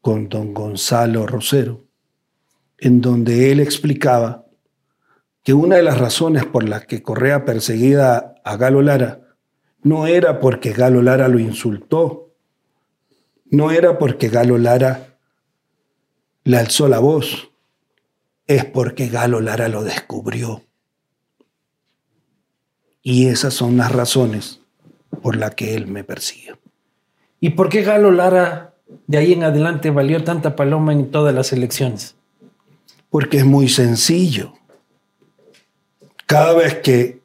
[0.01, 1.82] con don Gonzalo Rosero,
[2.83, 4.45] en donde él explicaba
[5.45, 9.21] que una de las razones por las que Correa perseguía a Galo Lara
[9.85, 12.35] no era porque Galo Lara lo insultó,
[13.49, 15.17] no era porque Galo Lara
[16.43, 17.53] le alzó la voz,
[18.49, 20.63] es porque Galo Lara lo descubrió.
[23.01, 24.61] Y esas son las razones
[25.23, 26.57] por las que él me persigue.
[27.39, 28.75] ¿Y por qué Galo Lara
[29.07, 32.17] de ahí en adelante valió tanta paloma en todas las elecciones?
[33.13, 34.55] Porque es muy sencillo.
[36.25, 37.21] Cada vez que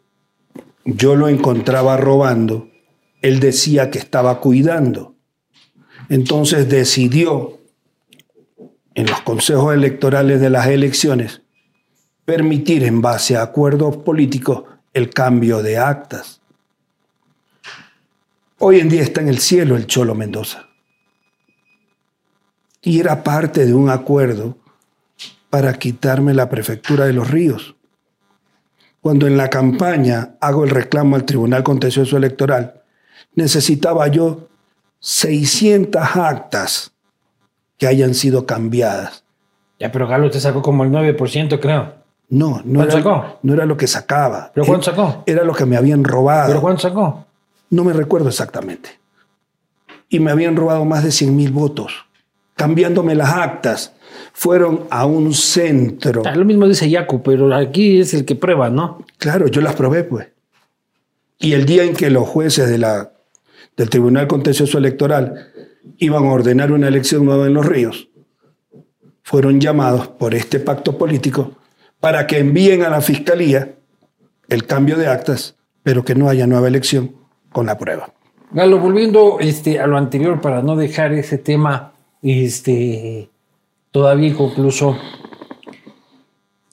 [0.83, 2.69] yo lo encontraba robando,
[3.21, 5.15] él decía que estaba cuidando.
[6.09, 7.61] Entonces decidió
[8.95, 11.41] en los consejos electorales de las elecciones
[12.25, 16.41] permitir en base a acuerdos políticos el cambio de actas.
[18.57, 20.67] Hoy en día está en el cielo el Cholo Mendoza.
[22.81, 24.57] Y era parte de un acuerdo
[25.49, 27.77] para quitarme la prefectura de los ríos
[29.07, 32.81] cuando en la campaña hago el reclamo al Tribunal Contencioso Electoral,
[33.35, 34.49] necesitaba yo
[34.99, 36.91] 600 actas
[37.77, 39.23] que hayan sido cambiadas.
[39.79, 41.93] Ya, pero Galo te sacó como el 9%, creo.
[42.27, 43.39] No, no era, sacó?
[43.43, 44.51] no era lo que sacaba.
[44.53, 45.23] ¿Pero cuánto sacó?
[45.25, 46.49] Era lo que me habían robado.
[46.49, 47.25] ¿Pero cuánto sacó?
[47.69, 48.99] No me recuerdo exactamente.
[50.09, 51.93] Y me habían robado más de 100 mil votos,
[52.55, 53.93] cambiándome las actas
[54.37, 56.21] fueron a un centro.
[56.23, 59.03] Ah, lo mismo dice Yacu, pero aquí es el que prueba, ¿no?
[59.17, 60.27] Claro, yo las probé, pues.
[61.39, 63.13] Y el día en que los jueces de la,
[63.75, 65.47] del Tribunal Contencioso Electoral
[65.97, 68.09] iban a ordenar una elección nueva en Los Ríos,
[69.23, 71.53] fueron llamados por este pacto político
[71.99, 73.73] para que envíen a la Fiscalía
[74.49, 77.15] el cambio de actas, pero que no haya nueva elección
[77.51, 78.13] con la prueba.
[78.51, 83.31] Galo, volviendo este, a lo anterior para no dejar ese tema este,
[83.91, 84.97] todavía inconcluso.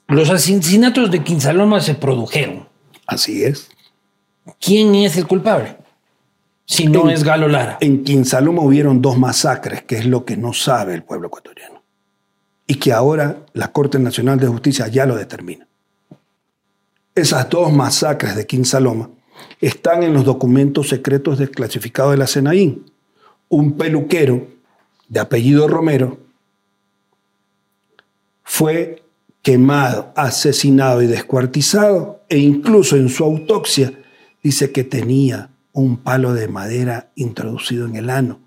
[0.07, 2.67] Los asesinatos de Quinsaloma se produjeron.
[3.07, 3.69] Así es.
[4.59, 5.77] ¿Quién es el culpable?
[6.65, 7.77] Si no es Galo Lara.
[7.79, 11.83] En Quinsaloma hubieron dos masacres, que es lo que no sabe el pueblo ecuatoriano.
[12.67, 15.67] Y que ahora la Corte Nacional de Justicia ya lo determina.
[17.13, 19.09] Esas dos masacres de Quinsaloma
[19.61, 22.91] están en los documentos secretos desclasificados de la Senaín.
[23.47, 24.47] Un peluquero
[25.07, 26.24] de apellido Romero
[28.45, 29.03] fue
[29.41, 33.91] quemado, asesinado y descuartizado e incluso en su autopsia
[34.41, 38.39] dice que tenía un palo de madera introducido en el ano.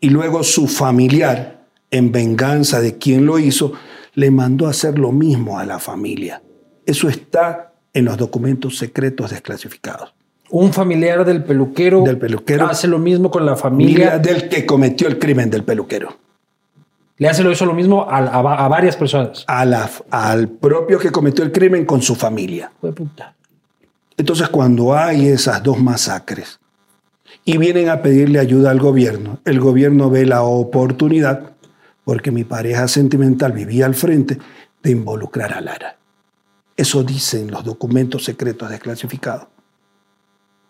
[0.00, 3.72] Y luego su familiar, en venganza de quien lo hizo,
[4.14, 6.42] le mandó a hacer lo mismo a la familia.
[6.84, 10.14] Eso está en los documentos secretos desclasificados.
[10.50, 15.06] Un familiar del peluquero, del peluquero hace lo mismo con la familia del que cometió
[15.06, 16.27] el crimen del peluquero.
[17.18, 19.44] Le hace eso lo mismo a, varias personas.
[19.48, 22.70] A la, al propio que cometió el crimen con su familia.
[22.80, 23.34] puta.
[24.16, 26.60] Entonces, cuando hay esas dos masacres
[27.44, 31.52] y vienen a pedirle ayuda al gobierno, el gobierno ve la oportunidad,
[32.04, 34.38] porque mi pareja sentimental vivía al frente,
[34.82, 35.96] de involucrar a Lara.
[36.76, 39.48] Eso dicen los documentos secretos desclasificados.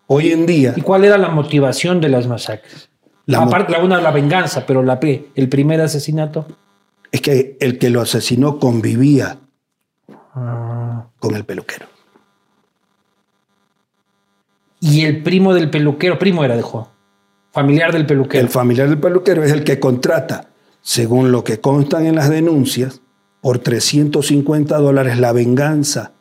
[0.07, 0.73] Hoy en día.
[0.75, 2.88] ¿Y cuál era la motivación de las masacres?
[3.29, 6.47] La Aparte, la una la venganza, pero la el primer asesinato.
[7.11, 9.37] Es que el que lo asesinó convivía
[10.33, 11.05] ah.
[11.19, 11.85] con el peluquero.
[14.79, 16.85] Y el primo del peluquero, primo era de Juan.
[17.51, 18.43] Familiar del peluquero.
[18.43, 20.49] El familiar del peluquero es el que contrata,
[20.81, 23.01] según lo que constan en las denuncias,
[23.41, 26.13] por 350 dólares la venganza.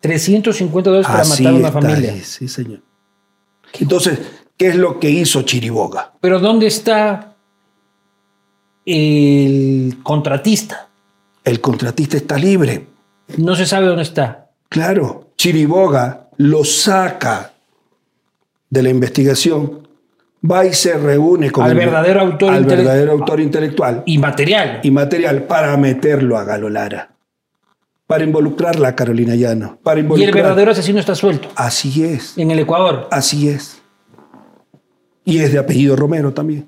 [0.00, 2.24] 350 dólares para Así matar a una está, familia.
[2.24, 2.80] Sí, señor.
[3.78, 4.18] Entonces,
[4.58, 6.12] ¿qué es lo que hizo Chiriboga?
[6.20, 7.34] Pero ¿dónde está
[8.84, 10.88] el contratista?
[11.44, 12.86] El contratista está libre.
[13.36, 14.50] No se sabe dónde está.
[14.68, 17.52] Claro, Chiriboga lo saca
[18.70, 19.88] de la investigación,
[20.48, 24.80] va y se reúne con Al el- verdadero autor al verdadero autor intelectual Inmaterial.
[24.82, 27.12] y material para meterlo a Galo Lara,
[28.06, 30.34] para involucrarla a Carolina Llano, para Y el involucrar.
[30.34, 31.48] verdadero asesino está suelto.
[31.56, 33.08] Así es, En el Ecuador.
[33.10, 33.77] así es.
[35.28, 36.66] Y es de apellido Romero también.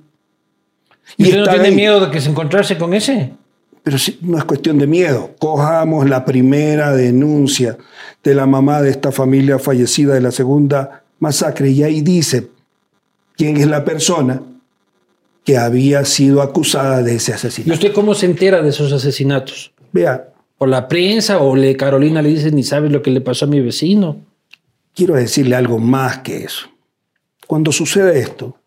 [1.16, 1.74] ¿Y usted no tiene ahí.
[1.74, 3.32] miedo de que se encontrarse con ese?
[3.82, 5.30] Pero sí, no es cuestión de miedo.
[5.38, 7.78] Cojamos la primera denuncia
[8.22, 12.48] de la mamá de esta familia fallecida de la segunda masacre y ahí dice
[13.36, 14.42] quién es la persona
[15.42, 17.72] que había sido acusada de ese ¿Y asesinato.
[17.72, 19.72] usted cómo se entera de esos asesinatos?
[19.92, 20.26] Vea,
[20.58, 23.48] ¿Por la prensa o le Carolina le dice ni sabes lo que le pasó a
[23.48, 24.18] mi vecino?
[24.94, 26.68] quiero decirle algo más que eso.
[27.50, 28.60] Cuando sucede esto,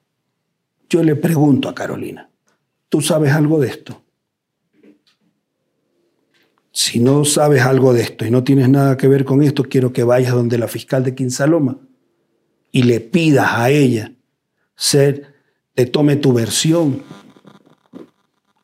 [0.89, 2.29] yo le pregunto a Carolina,
[2.89, 4.01] ¿tú sabes algo de esto?
[6.69, 9.93] Si no sabes algo de esto y no tienes nada que ver con esto, quiero
[9.93, 11.77] que vayas donde la fiscal de Quinsaloma
[12.73, 14.11] y le pidas a ella
[14.75, 15.33] ser,
[15.73, 17.03] te tome tu versión.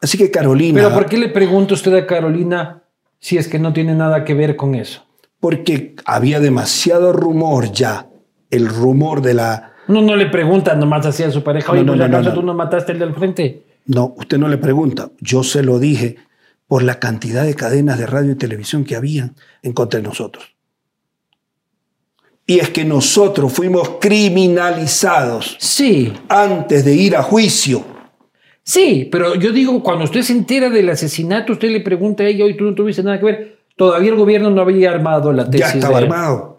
[0.01, 2.83] Así que Carolina, Pero ¿por qué le pregunta usted a Carolina
[3.19, 5.05] si es que no tiene nada que ver con eso?
[5.39, 8.09] porque había demasiado rumor ya,
[8.49, 9.68] el rumor de la...
[9.89, 12.29] Uno no le pregunta nomás así a su pareja, oye, No, no, pues no, acaso
[12.29, 12.41] no, no.
[12.41, 13.63] tú no mataste el del frente.
[13.87, 15.09] No, usted no le pregunta.
[15.19, 16.15] Yo se lo dije
[16.67, 20.45] por la cantidad de cadenas de radio y televisión que habían en contra de nosotros.
[22.45, 27.83] Y es que nosotros fuimos criminalizados Sí, antes de ir a juicio.
[28.63, 32.45] sí, pero yo digo, cuando usted se entera del asesinato, usted le pregunta a ella,
[32.45, 33.59] oye, tú no tuviste nada que ver.
[33.75, 35.67] Todavía el gobierno no había armado la tesis.
[35.67, 36.58] Ya estaba de- armado.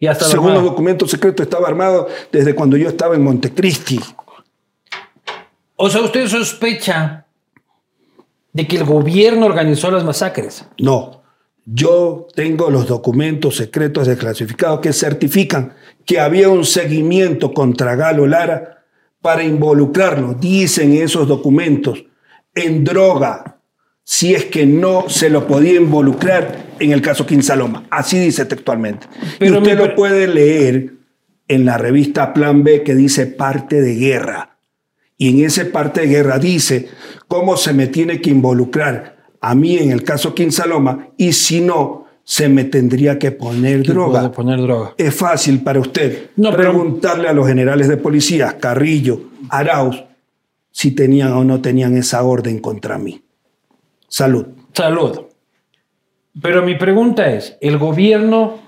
[0.00, 4.00] Según los documentos secretos, estaba armado desde cuando yo estaba en Montecristi.
[5.76, 7.26] O sea, usted sospecha
[8.52, 10.64] de que el gobierno organizó las masacres.
[10.78, 11.22] No,
[11.64, 15.74] yo tengo los documentos secretos desclasificados que certifican
[16.06, 18.84] que había un seguimiento contra Galo Lara
[19.20, 22.04] para involucrarlo, dicen esos documentos,
[22.54, 23.58] en droga,
[24.04, 27.84] si es que no se lo podía involucrar en el caso Quinsaloma.
[27.90, 29.06] Así dice textualmente.
[29.38, 30.92] Pero y usted lo puede leer
[31.48, 34.58] en la revista Plan B que dice parte de guerra.
[35.16, 36.88] Y en ese parte de guerra dice
[37.26, 42.06] cómo se me tiene que involucrar a mí en el caso Quinsaloma y si no,
[42.24, 44.30] se me tendría que poner droga.
[44.30, 44.94] poner droga.
[44.98, 50.04] Es fácil para usted No, pero- preguntarle a los generales de policía, Carrillo, Arauz,
[50.70, 53.22] si tenían o no tenían esa orden contra mí.
[54.08, 54.46] Salud.
[54.74, 55.20] Salud.
[56.40, 58.58] Pero mi pregunta es, ¿el gobierno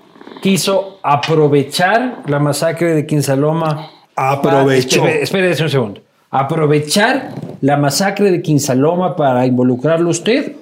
[0.41, 3.89] quiso aprovechar la masacre de Quinsaloma?
[4.15, 5.05] Aprovechó.
[5.05, 6.01] Espere, espérese un segundo.
[6.29, 10.53] ¿Aprovechar la masacre de Quinsaloma para involucrarlo usted?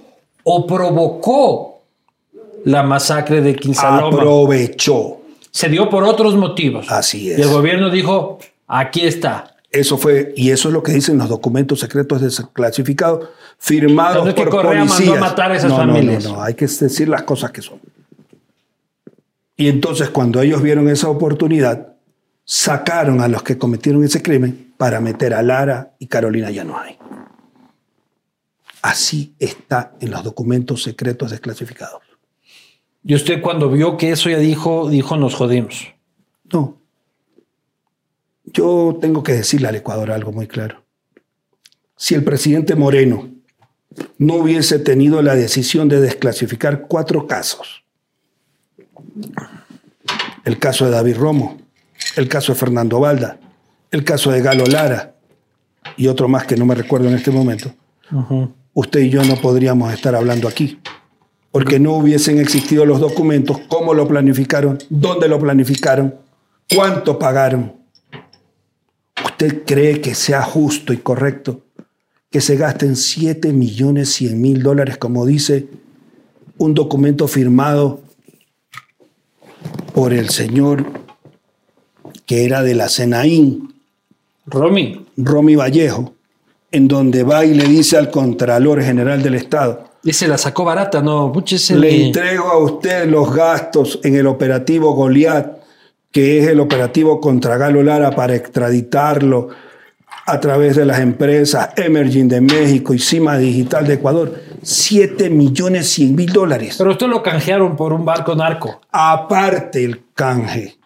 [0.44, 1.82] ¿O provocó
[2.66, 4.08] la masacre de Quinsaloma?
[4.08, 5.18] Aprovechó.
[5.52, 6.92] Se dio por otros motivos.
[6.92, 7.40] Así es.
[7.40, 9.56] Y el gobierno dijo, aquí está.
[9.72, 14.36] Eso fue, y eso es lo que dicen los documentos secretos desclasificados, firmados No es
[14.36, 15.18] que por Correa mandó policías.
[15.18, 16.24] a matar a esas no, no, familias.
[16.24, 17.80] No, no, hay que decir las cosas que son.
[19.58, 21.96] Y entonces, cuando ellos vieron esa oportunidad,
[22.46, 26.80] sacaron a los que cometieron ese crimen para meter a Lara y Carolina ya no
[26.80, 26.98] hay.
[28.82, 32.02] Así está en los documentos secretos desclasificados.
[33.04, 35.94] Y usted cuando vio que eso ya dijo, dijo, nos jodimos.
[36.52, 36.78] No.
[38.46, 40.84] Yo tengo que decirle al Ecuador algo muy claro.
[41.98, 43.30] Si el presidente Moreno
[44.18, 47.84] no hubiese tenido la decisión de desclasificar cuatro casos,
[50.46, 51.58] el caso de David Romo,
[52.16, 53.40] el caso de Fernando Valda,
[53.92, 55.16] el caso de Galo Lara
[55.98, 57.74] y otro más que no me recuerdo en este momento,
[58.74, 60.80] usted y yo no podríamos estar hablando aquí.
[61.52, 66.14] Porque no hubiesen existido los documentos, cómo lo planificaron, dónde lo planificaron,
[66.72, 67.74] cuánto pagaron.
[69.26, 71.64] ¿Usted cree que sea justo y correcto
[72.30, 75.68] que se gasten 7 millones 100 mil dólares, como dice
[76.58, 78.02] un documento firmado
[79.94, 80.86] por el señor
[82.26, 83.74] que era de la Senaín,
[84.46, 86.14] Romy, Romy Vallejo,
[86.72, 91.02] en donde va y le dice al Contralor General del Estado, ese la sacó barata,
[91.02, 95.58] no, pucha, ese le le- entrego a usted los gastos en el operativo Goliat
[96.12, 99.50] que es el operativo contra Galo Lara para extraditarlo
[100.32, 105.90] a través de las empresas Emerging de México y Cima Digital de Ecuador, 7 millones
[105.90, 106.76] 100 mil dólares.
[106.78, 108.82] Pero usted lo canjearon por un barco narco.
[108.92, 110.78] Aparte el canje.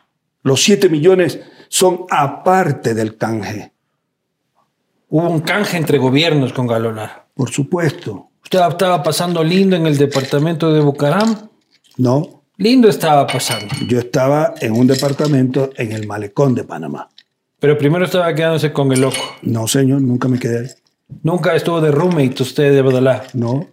[0.43, 3.73] Los 7 millones son aparte del canje.
[5.09, 7.27] Hubo un canje entre gobiernos con Galo Lara.
[7.33, 8.29] Por supuesto.
[8.43, 11.49] ¿Usted estaba pasando lindo en el departamento de Bucaram?
[11.97, 13.73] No, Lindo estaba pasando.
[13.87, 17.09] yo estaba en un departamento en el malecón de Panamá.
[17.63, 19.15] Pero primero estaba quedándose con el loco.
[19.41, 20.67] No, señor, nunca me quedé ahí.
[21.21, 23.23] Nunca estuvo de roommate usted de Badalá.
[23.35, 23.69] No,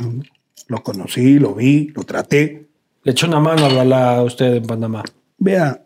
[0.00, 0.22] no.
[0.68, 2.66] lo conocí, lo vi, lo traté.
[3.02, 5.04] Le echó una mano a Badalá a usted en Panamá.
[5.36, 5.84] Vea,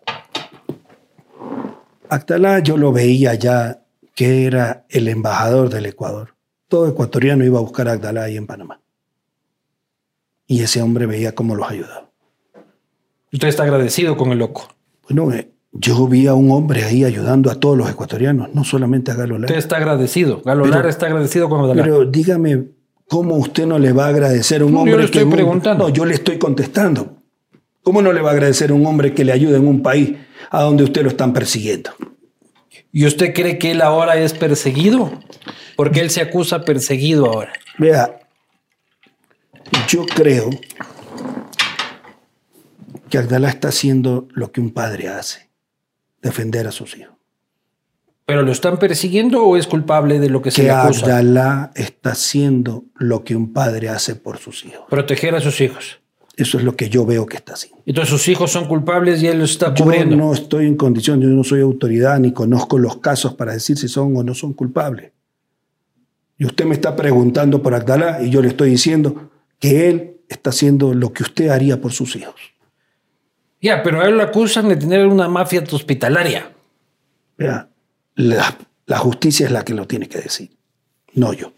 [2.08, 3.82] Actalá yo lo veía ya
[4.14, 6.36] que era el embajador del Ecuador.
[6.68, 8.80] Todo ecuatoriano iba a buscar a Agdalá ahí en Panamá.
[10.46, 12.12] Y ese hombre veía cómo los ayudaba.
[13.32, 14.68] Usted está agradecido con el loco.
[15.08, 19.10] Bueno, eh, yo vi a un hombre ahí ayudando a todos los ecuatorianos, no solamente
[19.10, 19.46] a Galo Lara.
[19.46, 20.42] Usted está agradecido.
[20.44, 21.82] Galo Pero- Lara está agradecido con Badalá.
[21.82, 22.64] Pero dígame,
[23.08, 25.22] ¿cómo usted no le va a agradecer a un No, yo hombre le estoy que...
[25.22, 25.84] en un- preguntando.
[25.88, 27.16] No, yo le estoy contestando.
[27.82, 30.14] ¿Cómo no le va a agradecer a un hombre que le ayuda en un país
[30.50, 31.90] a donde usted lo están persiguiendo?
[32.92, 35.10] ¿Y usted cree que él ahora es perseguido?
[35.76, 37.52] Porque él se acusa perseguido ahora.
[37.78, 38.18] Vea,
[39.88, 40.50] yo creo
[43.08, 45.49] que Agdalá está haciendo lo que un padre hace,
[46.22, 47.14] defender a sus hijos.
[48.26, 51.04] ¿Pero lo están persiguiendo o es culpable de lo que se Que le acusa?
[51.04, 54.84] Agdalá está haciendo lo que un padre hace por sus hijos.
[54.88, 56.00] Proteger a sus hijos.
[56.36, 57.82] Eso es lo que yo veo que está haciendo.
[57.84, 60.14] Entonces sus hijos son culpables y él los está Yo cubriendo.
[60.16, 63.88] no estoy en condición, yo no soy autoridad ni conozco los casos para decir si
[63.88, 65.10] son o no son culpables.
[66.38, 70.50] Y usted me está preguntando por Agdalá y yo le estoy diciendo que él está
[70.50, 72.40] haciendo lo que usted haría por sus hijos.
[73.60, 76.50] Ya, pero a él lo acusan de tener una mafia hospitalaria.
[77.36, 77.68] Vea,
[78.14, 78.56] la,
[78.86, 80.50] la justicia es la que lo tiene que decir,
[81.14, 81.52] no yo.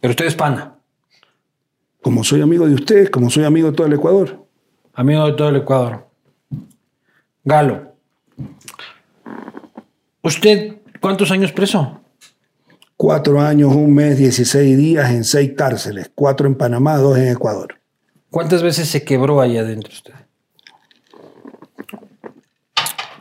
[0.00, 0.76] Pero usted es pana,
[2.02, 4.46] Como soy amigo de usted, como soy amigo de todo el Ecuador.
[4.94, 6.08] amigo de todo el Ecuador.
[7.44, 7.94] Galo.
[10.22, 12.01] ¿Usted cuántos años preso?
[13.02, 17.80] Cuatro años, un mes, 16 días en seis cárceles, cuatro en Panamá, dos en Ecuador.
[18.30, 20.14] ¿Cuántas veces se quebró ahí adentro usted?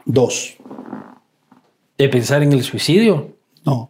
[0.06, 0.56] Dos.
[1.98, 3.36] ¿De pensar en el suicidio?
[3.66, 3.90] No.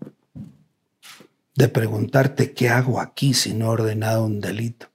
[1.56, 4.88] De preguntarte qué hago aquí si no he ordenado un delito.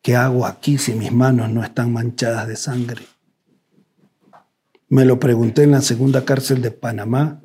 [0.00, 3.02] ¿Qué hago aquí si mis manos no están manchadas de sangre?
[4.88, 7.42] Me lo pregunté en la segunda cárcel de Panamá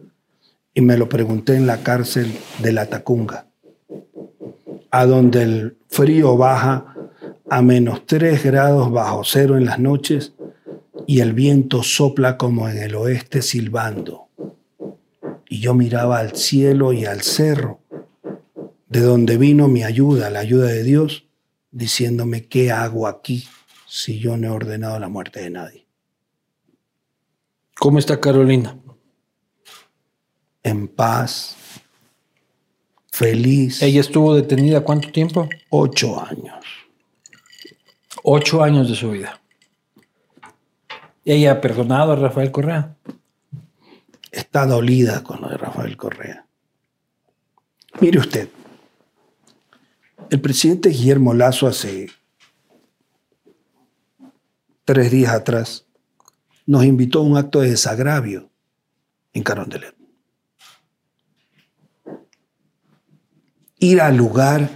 [0.74, 3.48] y me lo pregunté en la cárcel de La Tacunga,
[4.90, 6.96] a donde el frío baja
[7.50, 10.34] a menos 3 grados bajo cero en las noches
[11.08, 14.32] y el viento sopla como en el oeste silbando
[15.52, 17.82] y yo miraba al cielo y al cerro,
[18.88, 21.28] de donde vino mi ayuda, la ayuda de Dios,
[21.72, 23.44] diciéndome, ¿qué hago aquí
[23.86, 25.88] si yo no he ordenado la muerte de nadie?
[27.78, 28.81] ¿Cómo está Carolina?
[30.64, 31.56] En paz,
[33.12, 35.50] feliz, ¿Ella estuvo detenida cuánto tiempo?
[35.70, 36.64] ocho años.
[38.24, 39.42] Ocho años de su vida.
[41.26, 42.96] ¿Ella ha perdonado a Rafael Correa?
[44.32, 46.46] Está dolida con lo de Rafael Correa.
[48.00, 48.50] Mire usted,
[50.30, 52.10] el presidente Guillermo Lazo hace
[54.86, 55.86] tres días atrás
[56.66, 58.50] nos invitó a un acto de desagravio
[59.34, 59.96] en Carondelet.
[63.82, 64.70] Ir al lugar,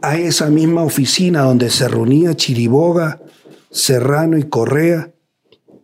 [0.00, 3.20] a esa misma oficina donde se reunía Chiriboga,
[3.68, 5.10] Serrano y Correa,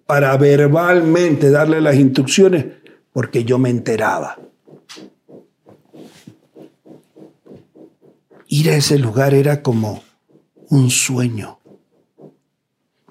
[0.07, 2.66] para verbalmente darle las instrucciones,
[3.12, 4.39] porque yo me enteraba.
[8.47, 10.05] Ir a ese lugar era como
[10.68, 11.59] un sueño.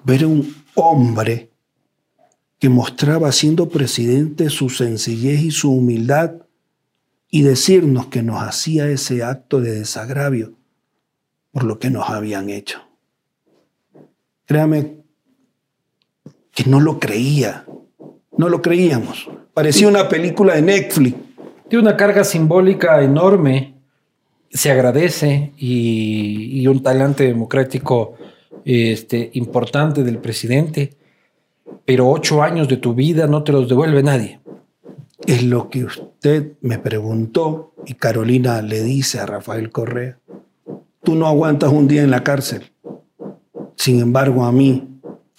[0.04, 1.50] Ver a un hombre
[2.58, 6.41] que mostraba siendo presidente su sencillez y su humildad
[7.34, 10.52] y decirnos que nos hacía ese acto de desagravio
[11.50, 12.82] por lo que nos habían hecho.
[14.44, 14.98] Créame
[16.50, 17.64] que no lo creía,
[18.36, 19.30] no lo creíamos.
[19.54, 21.16] Parecía una película de Netflix.
[21.70, 23.76] Tiene una carga simbólica enorme,
[24.50, 28.14] se agradece y, y un talante democrático
[28.66, 30.98] este, importante del presidente,
[31.86, 34.38] pero ocho años de tu vida no te los devuelve nadie.
[35.26, 36.11] Es lo que usted
[36.60, 40.18] me preguntó y Carolina le dice a Rafael Correa.
[41.02, 42.70] Tú no aguantas un día en la cárcel.
[43.76, 44.88] Sin embargo, a mí,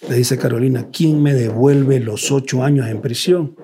[0.08, 3.56] le dice Carolina, ¿quién me devuelve los ocho años en prisión?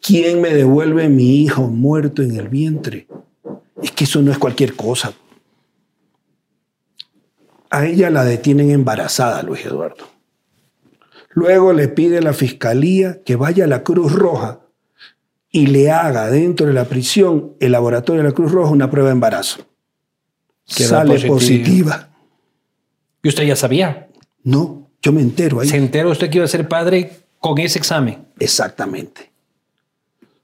[0.00, 3.06] ¿Quién me devuelve mi hijo muerto en el vientre?
[3.80, 5.12] Es que eso no es cualquier cosa.
[7.70, 10.04] A ella la detienen embarazada, Luis Eduardo.
[11.30, 14.65] Luego le pide a la fiscalía que vaya a la Cruz Roja
[15.56, 19.08] y le haga dentro de la prisión el laboratorio de la Cruz Roja una prueba
[19.08, 19.66] de embarazo.
[20.66, 22.10] Sale positiva.
[23.22, 24.08] ¿Y usted ya sabía?
[24.42, 25.68] No, yo me entero ahí.
[25.68, 28.26] ¿Se enteró usted que iba a ser padre con ese examen?
[28.38, 29.32] Exactamente.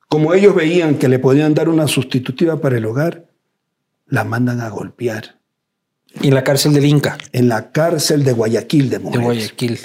[0.08, 3.26] Como ellos veían que le podían dar una sustitutiva para el hogar,
[4.06, 5.40] la mandan a golpear.
[6.22, 7.18] ¿Y en la cárcel del Inca?
[7.32, 9.20] En la cárcel de Guayaquil de mujeres.
[9.20, 9.78] De Guayaquil.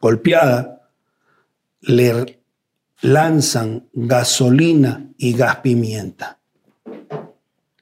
[0.00, 0.88] Golpeada,
[1.80, 2.41] le
[3.02, 6.38] lanzan gasolina y gas pimienta.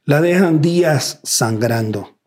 [0.05, 2.19] La dejan días sangrando.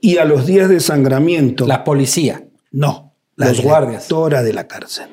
[0.00, 1.66] Y a los días de sangramiento...
[1.66, 2.44] La policía.
[2.70, 4.06] No, la los guardias.
[4.08, 5.08] de la cárcel.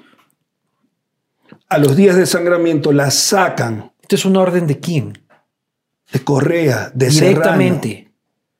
[1.69, 3.93] A los días de sangramiento la sacan.
[4.01, 5.17] ¿Esto es una orden de quién?
[6.11, 7.89] De Correa, de Directamente.
[7.89, 8.11] Serrano.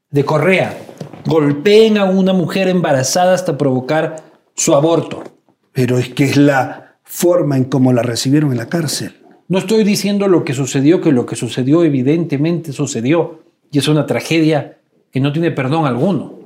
[0.10, 0.78] De Correa.
[1.26, 4.24] Golpeen a una mujer embarazada hasta provocar
[4.56, 5.24] su aborto.
[5.74, 6.81] Pero es que es la
[7.14, 9.18] forma en cómo la recibieron en la cárcel.
[9.50, 13.42] No estoy diciendo lo que sucedió, que lo que sucedió evidentemente sucedió.
[13.70, 14.78] Y es una tragedia
[15.12, 16.40] que no tiene perdón alguno.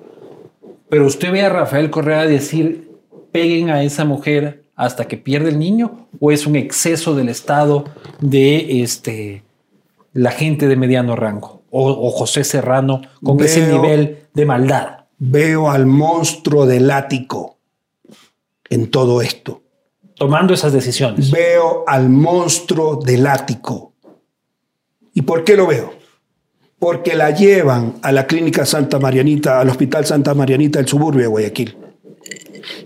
[0.90, 2.90] Pero usted ve a Rafael Correa decir,
[3.32, 7.86] peguen a esa mujer hasta que pierde el niño, o es un exceso del Estado
[8.20, 9.44] de este,
[10.14, 15.06] la gente de mediano rango, o, o José Serrano con Veo- ese nivel de maldad.
[15.20, 17.58] Veo al monstruo del ático
[18.70, 19.62] en todo esto.
[20.16, 21.32] Tomando esas decisiones.
[21.32, 23.94] Veo al monstruo del ático.
[25.14, 25.94] ¿Y por qué lo veo?
[26.80, 31.28] Porque la llevan a la clínica Santa Marianita, al Hospital Santa Marianita del suburbio de
[31.28, 31.78] Guayaquil.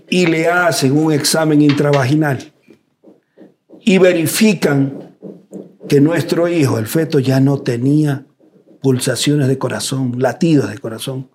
[0.08, 2.52] Y le hacen un examen intravaginal.
[3.80, 5.16] Y verifican
[5.88, 8.26] que nuestro hijo, el feto, ya no tenía
[8.80, 11.28] pulsaciones de corazón, latidos de corazón.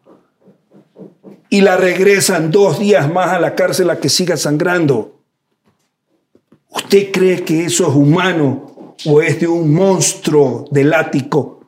[1.50, 5.20] Y la regresan dos días más a la cárcel a que siga sangrando.
[6.76, 11.62] ¿Usted cree que eso es humano o es de un monstruo del ático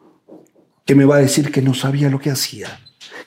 [0.85, 2.67] que me va a decir que no sabía lo que hacía?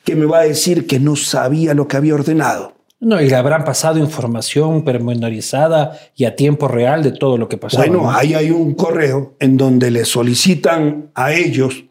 [0.04, 2.74] Que me va a decir que no sabía lo que había ordenado.
[3.00, 7.56] No, y le habrán pasado información pormenorizada y a tiempo real de todo lo que
[7.56, 7.78] pasó.
[7.78, 11.84] Bueno, ahí hay un correo en donde le solicitan a ellos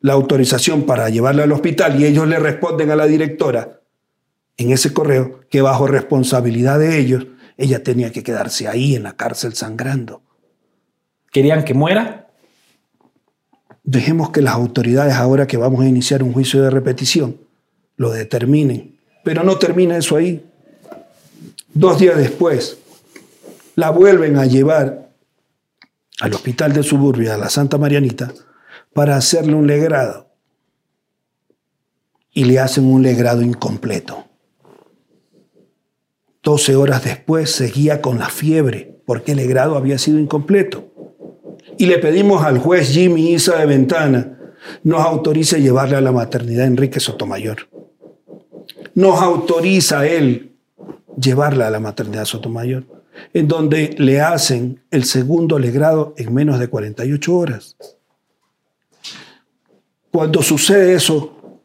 [0.00, 3.80] la autorización para llevarla al hospital y ellos le responden a la directora
[4.56, 7.26] en ese correo que bajo responsabilidad de ellos
[7.56, 10.22] ella tenía que quedarse ahí en la cárcel sangrando.
[11.32, 12.28] ¿Querían que muera?
[13.82, 17.38] Dejemos que las autoridades, ahora que vamos a iniciar un juicio de repetición,
[17.96, 18.98] lo determinen.
[19.24, 20.44] Pero no termina eso ahí.
[21.72, 22.78] Dos días después,
[23.74, 25.10] la vuelven a llevar
[26.20, 28.32] al hospital de suburbia, a la Santa Marianita,
[28.92, 30.26] para hacerle un legrado.
[32.32, 34.26] Y le hacen un legrado incompleto.
[36.46, 40.92] 12 horas después seguía con la fiebre, porque el legrado había sido incompleto
[41.76, 44.32] y le pedimos al juez Jimmy Isa de Ventana
[44.84, 47.68] nos autorice llevarle a la maternidad Enrique Sotomayor.
[48.94, 50.52] Nos autoriza él
[51.20, 52.84] llevarla a la maternidad Sotomayor,
[53.34, 57.76] en donde le hacen el segundo legrado en menos de 48 horas.
[60.12, 61.60] Cuando sucede eso,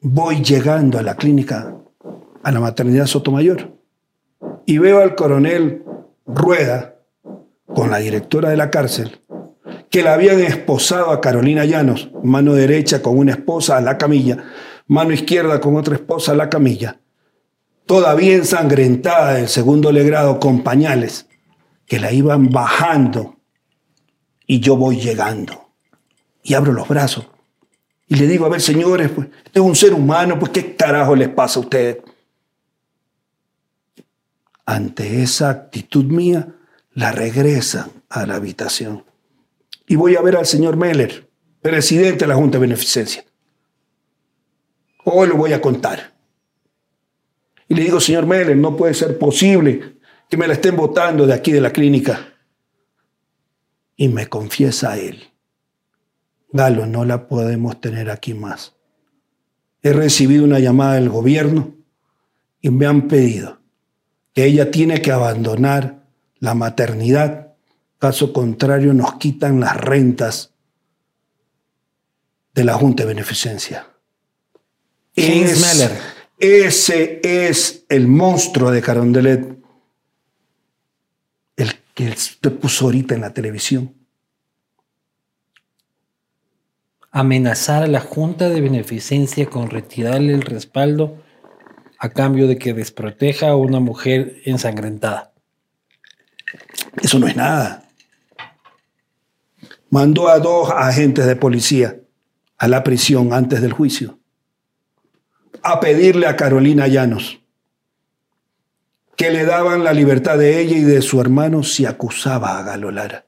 [0.00, 1.76] voy llegando a la clínica,
[2.48, 3.76] a la maternidad Sotomayor,
[4.64, 5.84] y veo al coronel
[6.26, 6.94] Rueda,
[7.66, 9.20] con la directora de la cárcel,
[9.90, 14.44] que la habían esposado a Carolina Llanos, mano derecha con una esposa a la camilla,
[14.86, 17.00] mano izquierda con otra esposa a la camilla,
[17.84, 21.26] todavía ensangrentada del segundo legrado con pañales,
[21.86, 23.36] que la iban bajando
[24.46, 25.68] y yo voy llegando
[26.42, 27.26] y abro los brazos
[28.08, 31.14] y le digo, a ver señores, pues, este es un ser humano, pues qué carajo
[31.14, 31.98] les pasa a ustedes.
[34.68, 36.54] Ante esa actitud mía,
[36.92, 39.02] la regresan a la habitación.
[39.86, 41.26] Y voy a ver al señor Meller,
[41.62, 43.24] presidente de la Junta de Beneficencia.
[45.06, 46.12] Hoy lo voy a contar.
[47.66, 49.96] Y le digo, señor Meller, no puede ser posible
[50.28, 52.34] que me la estén votando de aquí de la clínica.
[53.96, 55.30] Y me confiesa él,
[56.52, 58.76] Galo, no la podemos tener aquí más.
[59.80, 61.74] He recibido una llamada del gobierno
[62.60, 63.57] y me han pedido
[64.38, 66.04] que ella tiene que abandonar
[66.38, 67.54] la maternidad.
[67.98, 70.54] Caso contrario, nos quitan las rentas
[72.54, 73.88] de la Junta de Beneficencia.
[75.12, 75.90] ¿Quién es?
[76.38, 79.58] Ese es el monstruo de Carondelet,
[81.56, 83.92] el que usted puso ahorita en la televisión.
[87.10, 91.24] Amenazar a la Junta de Beneficencia con retirarle el respaldo
[91.98, 95.32] a cambio de que desproteja a una mujer ensangrentada.
[97.02, 97.88] Eso no es nada.
[99.90, 102.00] Mandó a dos agentes de policía
[102.56, 104.18] a la prisión antes del juicio
[105.62, 107.40] a pedirle a Carolina Llanos
[109.16, 112.92] que le daban la libertad de ella y de su hermano si acusaba a Galo
[112.92, 113.26] Lara.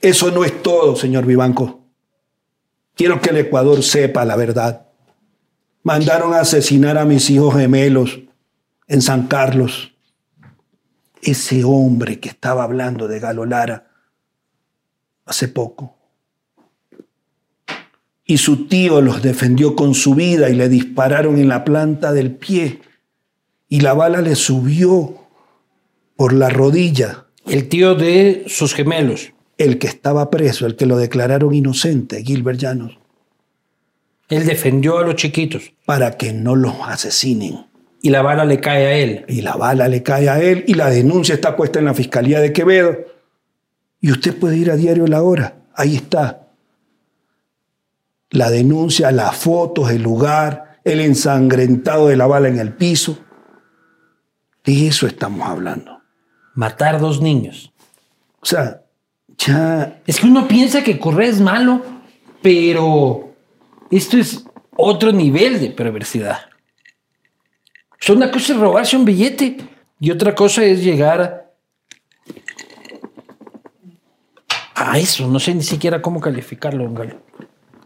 [0.00, 1.80] Eso no es todo, señor Vivanco.
[2.94, 4.87] Quiero que el Ecuador sepa la verdad.
[5.82, 8.20] Mandaron a asesinar a mis hijos gemelos
[8.86, 9.92] en San Carlos.
[11.22, 13.90] Ese hombre que estaba hablando de Galo Lara
[15.24, 15.94] hace poco.
[18.24, 22.32] Y su tío los defendió con su vida y le dispararon en la planta del
[22.32, 22.80] pie.
[23.68, 25.14] Y la bala le subió
[26.16, 27.26] por la rodilla.
[27.46, 29.32] El tío de sus gemelos.
[29.56, 32.98] El que estaba preso, el que lo declararon inocente, Gilbert Llanos.
[34.28, 35.72] Él defendió a los chiquitos.
[35.86, 37.66] Para que no los asesinen.
[38.00, 39.24] Y la bala le cae a él.
[39.28, 42.40] Y la bala le cae a él y la denuncia está puesta en la Fiscalía
[42.40, 42.96] de Quevedo.
[44.00, 45.56] Y usted puede ir a Diario La Hora.
[45.74, 46.48] Ahí está.
[48.30, 53.18] La denuncia, las fotos, el lugar, el ensangrentado de la bala en el piso.
[54.64, 56.02] De eso estamos hablando.
[56.54, 57.72] Matar dos niños.
[58.40, 58.82] O sea,
[59.38, 60.00] ya...
[60.06, 61.82] Es que uno piensa que correr es malo,
[62.42, 63.27] pero
[63.90, 64.44] esto es
[64.76, 66.40] otro nivel de perversidad.
[68.08, 69.56] O una cosa es robarse un billete
[70.00, 71.52] y otra cosa es llegar
[74.74, 75.26] a eso.
[75.26, 77.22] No sé ni siquiera cómo calificarlo, Galo.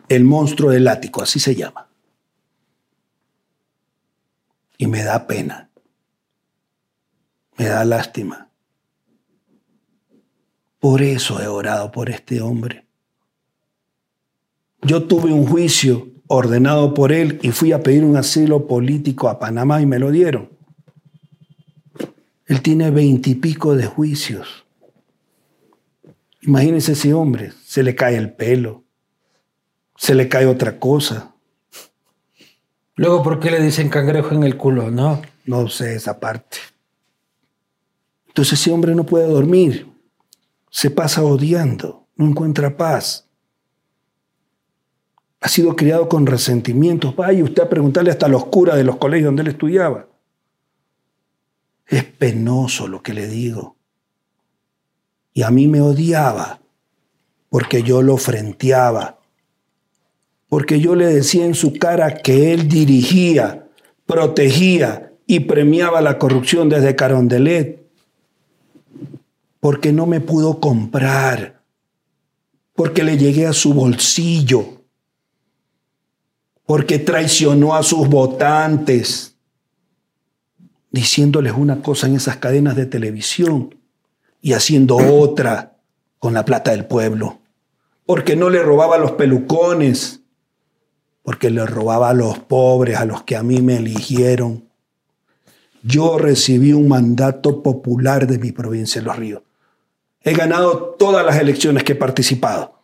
[0.09, 1.88] El monstruo del ático, así se llama.
[4.76, 5.70] Y me da pena.
[7.57, 8.50] Me da lástima.
[10.78, 12.86] Por eso he orado por este hombre.
[14.83, 19.39] Yo tuve un juicio ordenado por él y fui a pedir un asilo político a
[19.39, 20.51] Panamá y me lo dieron.
[22.47, 24.64] Él tiene veintipico de juicios.
[26.41, 28.83] Imagínense ese hombre, se le cae el pelo,
[29.97, 31.33] se le cae otra cosa.
[32.97, 34.91] Luego, ¿por qué le dicen cangrejo en el culo?
[34.91, 35.22] No.
[35.45, 36.59] No sé esa parte.
[38.28, 39.89] Entonces ese hombre no puede dormir,
[40.70, 43.28] se pasa odiando, no encuentra paz
[45.43, 47.16] ha sido criado con resentimientos.
[47.16, 50.07] Vaya usted a preguntarle hasta a los curas de los colegios donde él estudiaba.
[51.88, 53.76] Es penoso lo que le digo.
[55.34, 56.61] Y a mí me odiaba
[57.49, 59.18] porque yo lo frenteaba,
[60.49, 63.66] porque yo le decía en su cara que él dirigía,
[64.07, 67.82] protegía y premiaba la corrupción desde Carondelet,
[69.59, 71.62] porque no me pudo comprar,
[72.74, 74.82] porque le llegué a su bolsillo
[76.66, 79.36] porque traicionó a sus votantes,
[80.90, 83.74] diciéndoles una cosa en esas cadenas de televisión
[84.40, 85.78] y haciendo otra
[86.18, 87.40] con la plata del pueblo,
[88.06, 90.20] porque no le robaba los pelucones,
[91.22, 94.68] porque le robaba a los pobres, a los que a mí me eligieron.
[95.82, 99.42] Yo recibí un mandato popular de mi provincia de Los Ríos.
[100.20, 102.80] He ganado todas las elecciones que he participado.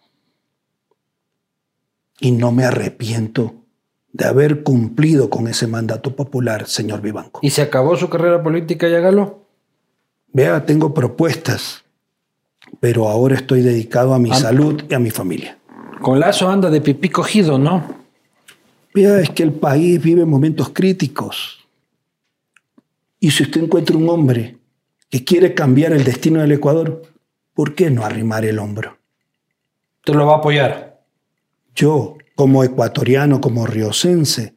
[2.20, 3.57] Y no me arrepiento
[4.12, 7.40] de haber cumplido con ese mandato popular, señor Vivanco.
[7.42, 9.44] ¿Y se acabó su carrera política, ya Galo?
[10.32, 11.84] Vea, tengo propuestas,
[12.80, 15.58] pero ahora estoy dedicado a mi salud y a mi familia.
[16.00, 17.82] Con Lazo anda de pipí cogido, ¿no?
[18.94, 21.66] Vea, es que el país vive momentos críticos.
[23.20, 24.58] Y si usted encuentra un hombre
[25.10, 27.02] que quiere cambiar el destino del Ecuador,
[27.54, 28.98] ¿por qué no arrimar el hombro?
[30.04, 31.00] ¿Te lo va a apoyar?
[31.74, 34.54] Yo, como ecuatoriano, como riocense,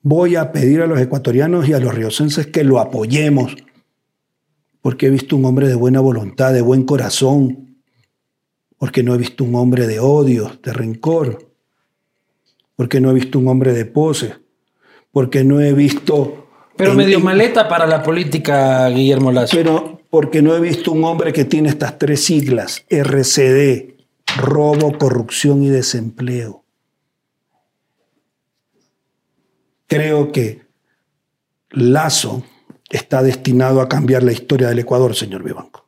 [0.00, 3.54] voy a pedir a los ecuatorianos y a los riocenses que lo apoyemos,
[4.80, 7.76] porque he visto un hombre de buena voluntad, de buen corazón,
[8.78, 11.46] porque no he visto un hombre de odio, de rencor,
[12.74, 14.36] porque no he visto un hombre de pose,
[15.12, 16.48] porque no he visto...
[16.74, 19.54] Pero medio maleta para la política, Guillermo Lazo.
[19.54, 23.92] Pero porque no he visto un hombre que tiene estas tres siglas, RCD,
[24.38, 26.63] robo, corrupción y desempleo.
[29.86, 30.62] Creo que
[31.70, 32.42] Lazo
[32.90, 35.86] está destinado a cambiar la historia del Ecuador, señor Vivanco.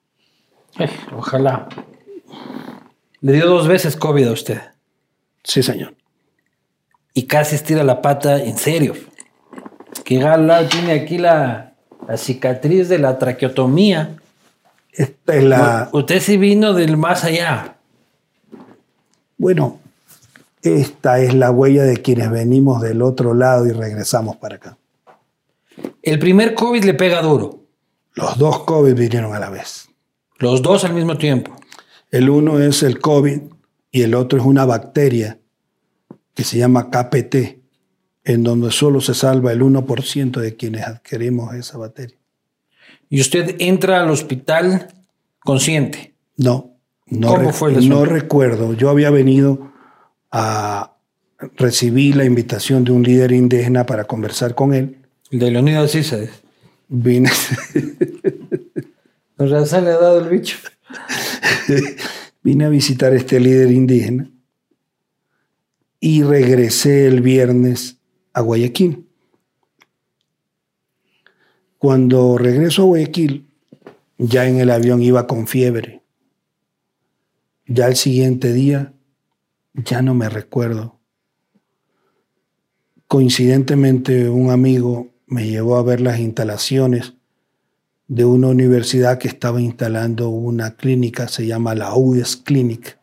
[0.79, 1.69] Eh, ojalá.
[3.21, 4.61] Le dio dos veces COVID a usted.
[5.43, 5.95] Sí, señor.
[7.15, 8.95] y casi estira la pata en serio.
[10.05, 11.73] Que Galo tiene aquí la,
[12.07, 14.17] la cicatriz de la traqueotomía.
[14.93, 15.89] Esta es la.
[15.93, 17.77] Usted sí vino del más allá.
[19.39, 19.81] Bueno,
[20.67, 24.79] esta es la huella de quienes venimos del otro lado y regresamos para acá.
[26.03, 27.65] El primer COVID le pega duro.
[28.15, 29.89] Los dos COVID vinieron a la vez.
[30.39, 31.57] Los dos al mismo tiempo.
[32.11, 33.41] El uno es el COVID
[33.91, 35.39] y el otro es una bacteria
[36.35, 37.35] que se llama KPT,
[38.25, 42.17] en donde solo se salva el 1% de quienes adquirimos esa bacteria.
[43.09, 44.89] Y usted entra al hospital
[45.41, 46.15] consciente.
[46.37, 48.75] No, no, ¿Cómo fue el no recuerdo.
[48.75, 49.73] Yo había venido
[50.39, 50.99] a
[51.57, 54.99] recibir la invitación de un líder indígena para conversar con él.
[55.31, 56.31] De Leonidas Cíceres.
[56.89, 57.31] Vine,
[59.39, 60.59] le ha dado el bicho.
[62.43, 64.31] vine a visitar a este líder indígena
[66.01, 67.97] y regresé el viernes
[68.35, 69.07] a Guayaquil.
[71.79, 73.47] Cuando regreso a Guayaquil,
[74.19, 76.03] ya en el avión iba con fiebre.
[77.67, 78.93] Ya el siguiente día,
[79.77, 80.99] ya no me recuerdo.
[83.07, 87.15] Coincidentemente, un amigo me llevó a ver las instalaciones
[88.09, 92.99] de una universidad que estaba instalando una clínica, se llama la UDES Clinic.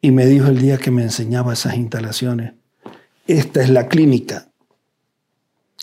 [0.00, 2.54] Y me dijo el día que me enseñaba esas instalaciones,
[3.26, 4.48] esta es la clínica.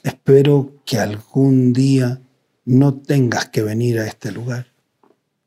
[0.03, 2.21] Espero que algún día
[2.65, 4.67] no tengas que venir a este lugar.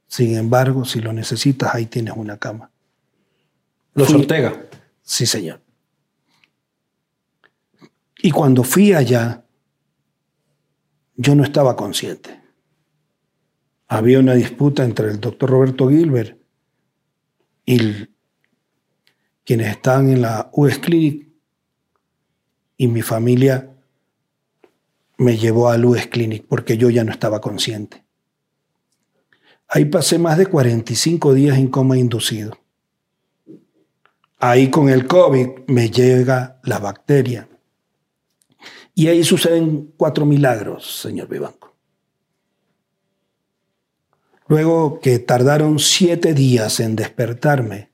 [0.07, 2.71] Sin embargo, si lo necesitas, ahí tienes una cama.
[3.97, 4.67] Los Fui- Ortega.
[5.03, 5.61] Sí, señor.
[8.19, 9.45] Y cuando fui allá,
[11.17, 12.41] yo no estaba consciente.
[13.89, 16.39] Había una disputa entre el doctor Roberto Gilbert
[17.65, 18.11] y el-
[19.45, 21.29] quienes estaban en la US Clinic
[22.77, 23.73] y mi familia
[25.19, 28.05] me llevó al US Clinic porque yo ya no estaba consciente.
[29.69, 32.59] Ahí pasé más de 45 días en coma inducido.
[34.39, 37.49] Ahí con el COVID me llega la bacteria.
[38.95, 41.75] Y ahí suceden cuatro milagros, señor Vivanco.
[44.49, 47.91] Luego que tardaron siete días en despertarme,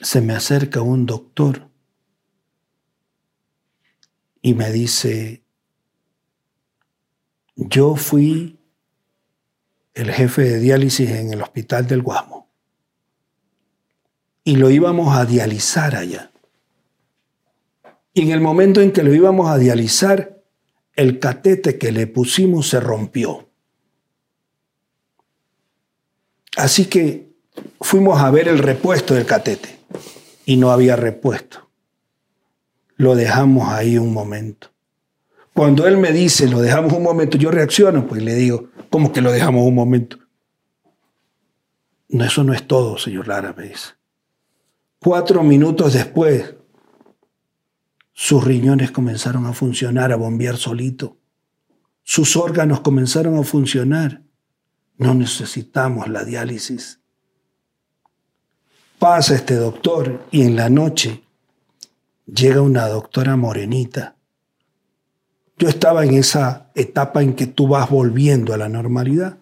[0.00, 1.68] se me acerca un doctor
[4.42, 5.44] y me dice,
[7.54, 8.58] yo fui
[9.94, 12.41] el jefe de diálisis en el hospital del Guasmo
[14.44, 16.30] y lo íbamos a dializar allá.
[18.14, 20.42] Y en el momento en que lo íbamos a dializar,
[20.94, 23.48] el catete que le pusimos se rompió.
[26.56, 27.32] Así que
[27.80, 29.78] fuimos a ver el repuesto del catete
[30.44, 31.70] y no había repuesto.
[32.96, 34.68] Lo dejamos ahí un momento.
[35.54, 39.20] Cuando él me dice, lo dejamos un momento, yo reacciono, pues le digo, ¿cómo que
[39.20, 40.18] lo dejamos un momento?
[42.08, 43.94] No, eso no es todo, señor Lara, me dice.
[45.04, 46.54] Cuatro minutos después,
[48.12, 51.16] sus riñones comenzaron a funcionar, a bombear solito.
[52.04, 54.22] Sus órganos comenzaron a funcionar.
[54.98, 57.00] No necesitamos la diálisis.
[59.00, 61.24] Pasa este doctor y en la noche
[62.24, 64.14] llega una doctora morenita.
[65.58, 69.38] Yo estaba en esa etapa en que tú vas volviendo a la normalidad.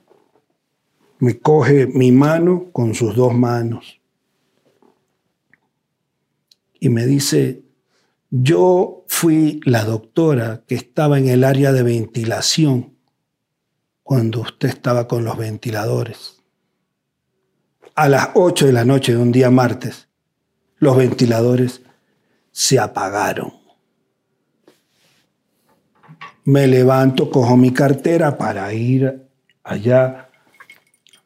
[1.18, 3.99] Me coge mi mano con sus dos manos
[6.80, 7.62] y me dice,
[8.30, 12.96] yo fui la doctora que estaba en el área de ventilación
[14.02, 16.38] cuando usted estaba con los ventiladores.
[17.94, 20.08] A las 8 de la noche de un día martes,
[20.78, 21.82] los ventiladores
[22.50, 23.52] se apagaron.
[26.44, 29.28] Me levanto, cojo mi cartera para ir
[29.62, 30.30] allá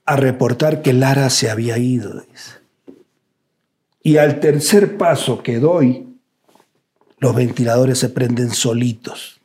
[0.05, 2.20] a reportar que Lara se había ido.
[2.20, 2.64] dice.
[4.05, 6.07] Y al tercer paso que doy,
[7.18, 9.40] los ventiladores se prenden solitos.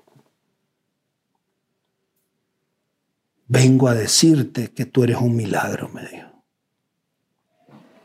[3.47, 6.27] Vengo a decirte que tú eres un milagro, me dijo.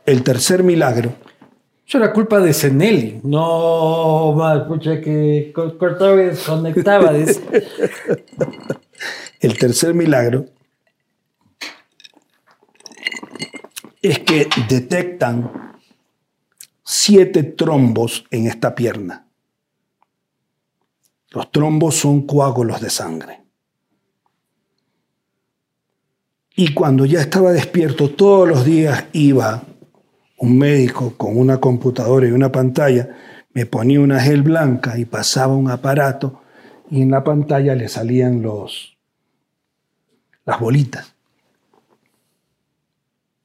[0.07, 1.13] El tercer milagro,
[1.87, 3.21] Eso era culpa de Cenelli.
[3.25, 7.13] No, más, pucha, que co- cortaba y desconectaba.
[9.41, 10.47] el tercer milagro
[14.01, 15.74] es que detectan
[16.85, 19.27] siete trombos en esta pierna.
[21.31, 23.41] Los trombos son coágulos de sangre.
[26.57, 29.65] Y cuando ya estaba despierto, todos los días iba
[30.39, 33.17] un médico con una computadora y una pantalla
[33.53, 36.43] me ponía una gel blanca y pasaba un aparato
[36.91, 38.97] y en la pantalla le salían los,
[40.45, 41.15] las bolitas.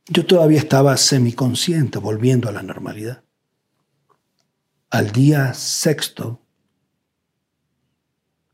[0.08, 3.24] Yo todavía estaba semiconsciente, volviendo a la normalidad.
[4.90, 6.42] Al día sexto,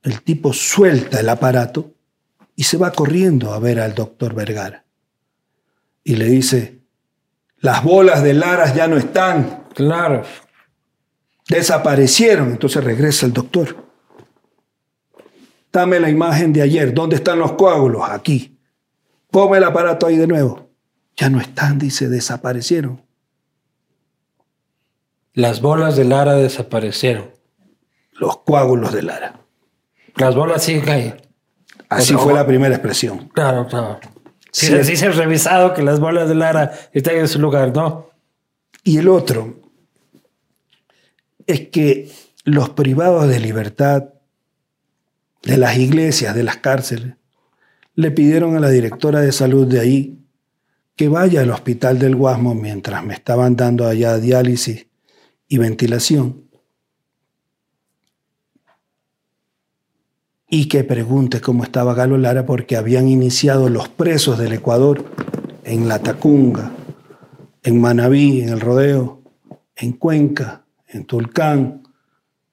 [0.03, 1.93] el tipo suelta el aparato
[2.55, 4.85] y se va corriendo a ver al doctor Vergara.
[6.03, 6.81] Y le dice,
[7.57, 9.63] las bolas de Laras ya no están.
[9.73, 10.23] Claro.
[11.49, 12.51] Desaparecieron.
[12.51, 13.85] Entonces regresa el doctor.
[15.71, 16.93] Dame la imagen de ayer.
[16.93, 18.03] ¿Dónde están los coágulos?
[18.07, 18.59] Aquí.
[19.31, 20.69] Ponme el aparato ahí de nuevo.
[21.17, 23.04] Ya no están, dice, desaparecieron.
[25.35, 27.31] Las bolas de Lara desaparecieron.
[28.13, 29.41] Los coágulos de Lara.
[30.15, 31.13] Las bolas siguen ahí.
[31.89, 33.27] Así fue la primera expresión.
[33.33, 33.99] Claro, claro.
[34.51, 34.71] Si Sí.
[34.71, 38.09] les dice revisado que las bolas de Lara están en su lugar, ¿no?
[38.83, 39.59] Y el otro
[41.45, 42.09] es que
[42.45, 44.05] los privados de libertad
[45.43, 47.15] de las iglesias, de las cárceles,
[47.95, 50.19] le pidieron a la directora de salud de ahí
[50.95, 54.87] que vaya al hospital del Guasmo mientras me estaban dando allá diálisis
[55.47, 56.45] y ventilación
[60.57, 65.03] y que pregunte cómo estaba Galo Lara porque habían iniciado los presos del Ecuador
[65.63, 66.71] en La Tacunga,
[67.63, 69.21] en Manabí, en el Rodeo,
[69.75, 71.83] en Cuenca, en Tulcán,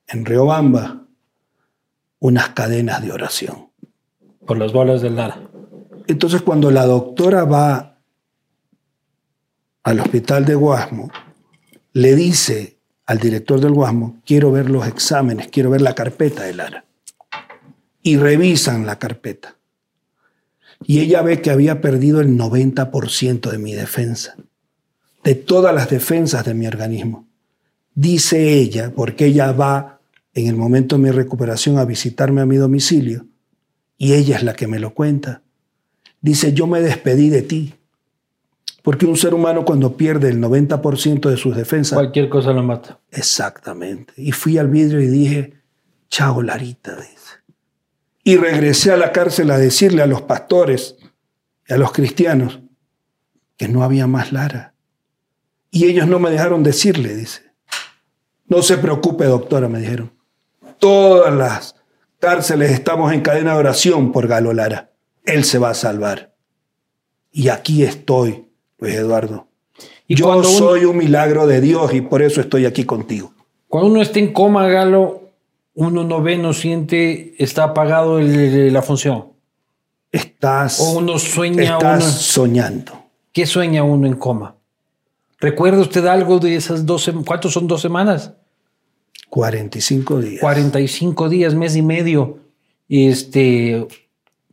[0.08, 1.06] en Riobamba,
[2.18, 3.70] unas cadenas de oración.
[4.46, 5.40] Por las bolas de Lara.
[6.08, 8.00] Entonces cuando la doctora va
[9.84, 11.10] al hospital de Guasmo,
[11.92, 16.54] le dice al director del Guasmo, quiero ver los exámenes, quiero ver la carpeta de
[16.54, 16.84] Lara.
[18.02, 19.56] Y revisan la carpeta.
[20.84, 24.36] Y ella ve que había perdido el 90% de mi defensa,
[25.22, 27.28] de todas las defensas de mi organismo.
[27.94, 30.00] Dice ella, porque ella va
[30.34, 33.26] en el momento de mi recuperación a visitarme a mi domicilio,
[33.98, 35.42] y ella es la que me lo cuenta.
[36.20, 37.74] Dice, yo me despedí de ti.
[38.82, 41.96] Porque un ser humano cuando pierde el 90% de sus defensas...
[41.96, 42.98] Cualquier cosa lo mata.
[43.10, 44.12] Exactamente.
[44.16, 45.54] Y fui al vidrio y dije,
[46.08, 47.42] chao Larita, dice.
[48.24, 50.96] Y regresé a la cárcel a decirle a los pastores
[51.66, 52.60] y a los cristianos
[53.56, 54.74] que no había más Lara.
[55.70, 57.52] Y ellos no me dejaron decirle, dice.
[58.46, 60.12] No se preocupe, doctora, me dijeron.
[60.78, 61.76] Todas las
[62.18, 64.92] cárceles estamos en cadena de oración por Galo Lara.
[65.24, 66.34] Él se va a salvar.
[67.30, 68.51] Y aquí estoy,
[68.82, 69.46] Luis Eduardo.
[70.08, 73.32] Y Yo uno- soy un milagro de Dios y por eso estoy aquí contigo.
[73.68, 75.30] Cuando uno está en coma, Galo,
[75.74, 79.28] uno no ve, no siente, está apagado el- la función.
[80.10, 82.92] Estás, O uno sueña, estás uno- soñando.
[83.32, 84.56] ¿Qué sueña uno en coma?
[85.40, 87.26] ¿Recuerda usted algo de esas dos semanas?
[87.26, 88.32] ¿Cuántos son dos semanas?
[89.30, 90.40] 45 días.
[90.40, 92.38] 45 días, mes y medio.
[92.88, 93.86] Este,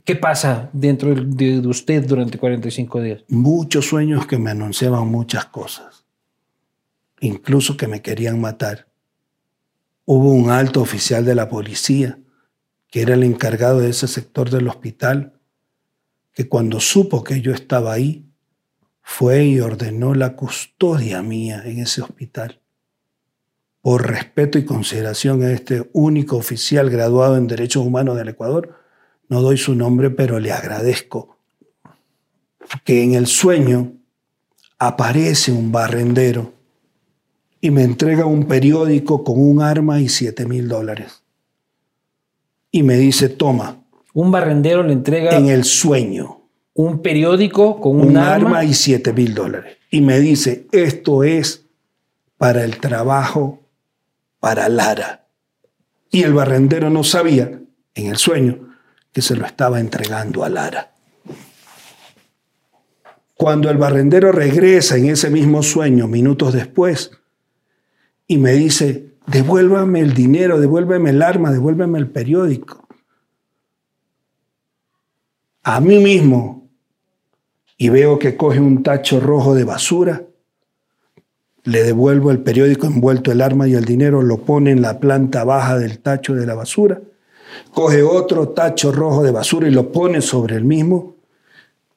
[0.04, 3.24] ¿Qué pasa dentro de usted durante 45 días?
[3.28, 6.06] Muchos sueños que me anunciaban muchas cosas.
[7.22, 8.88] Incluso que me querían matar.
[10.06, 12.20] Hubo un alto oficial de la policía,
[12.90, 15.40] que era el encargado de ese sector del hospital,
[16.34, 18.26] que cuando supo que yo estaba ahí,
[19.02, 22.62] fue y ordenó la custodia mía en ese hospital.
[23.82, 28.79] Por respeto y consideración a este único oficial graduado en Derechos Humanos del Ecuador,
[29.30, 31.38] no doy su nombre, pero le agradezco
[32.84, 33.94] que en el sueño
[34.78, 36.54] aparece un barrendero
[37.62, 41.24] y me entrega un periódico con un arma y 7 mil dólares.
[42.72, 46.42] Y me dice, toma, Un barrendero le entrega en el sueño,
[46.74, 48.48] un periódico con un, un arma.
[48.48, 49.78] arma y 7 mil dólares.
[49.92, 51.66] Y me dice, esto es
[52.38, 53.60] para el trabajo
[54.40, 55.28] para Lara.
[56.12, 57.60] Y el barrendero no sabía,
[57.96, 58.69] en el sueño,
[59.12, 60.94] que se lo estaba entregando a Lara.
[63.36, 67.12] Cuando el barrendero regresa en ese mismo sueño, minutos después,
[68.28, 72.88] y me dice, devuélvame el dinero, devuélveme el arma, devuélveme el periódico.
[75.64, 76.70] A mí mismo,
[77.78, 80.24] y veo que coge un tacho rojo de basura,
[81.64, 85.44] le devuelvo el periódico envuelto el arma y el dinero, lo pone en la planta
[85.44, 87.02] baja del tacho de la basura,
[87.74, 91.16] coge otro tacho rojo de basura y lo pone sobre el mismo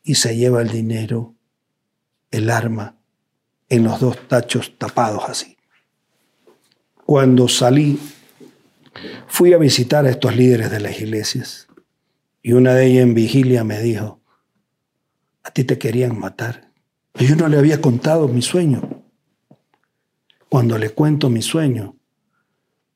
[0.03, 1.35] y se lleva el dinero,
[2.31, 2.97] el arma,
[3.69, 5.57] en los dos tachos tapados así.
[7.07, 7.99] Cuando salí,
[9.27, 11.69] fui a visitar a estos líderes de las iglesias
[12.43, 14.21] y una de ellas en vigilia me dijo,
[15.43, 16.71] a ti te querían matar.
[17.15, 19.03] Yo no le había contado mi sueño.
[20.49, 21.97] Cuando le cuento mi sueño,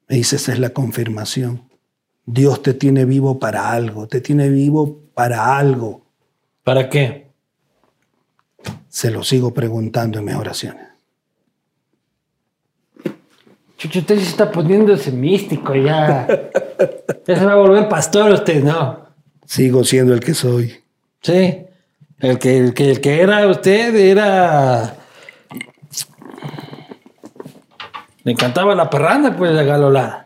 [0.08, 1.68] me dice, esa es la confirmación.
[2.26, 6.02] Dios te tiene vivo para algo, te tiene vivo para algo.
[6.64, 7.28] ¿Para qué?
[8.88, 10.86] Se lo sigo preguntando en mis oraciones.
[13.78, 16.26] Chucho, usted se está poniéndose místico ya.
[17.26, 19.06] ya se va a volver pastor usted, ¿no?
[19.44, 20.74] Sigo siendo el que soy.
[21.20, 21.62] Sí.
[22.18, 24.96] El que, el que, el que era usted era.
[28.24, 30.25] Le encantaba la parranda, pues, de Galola.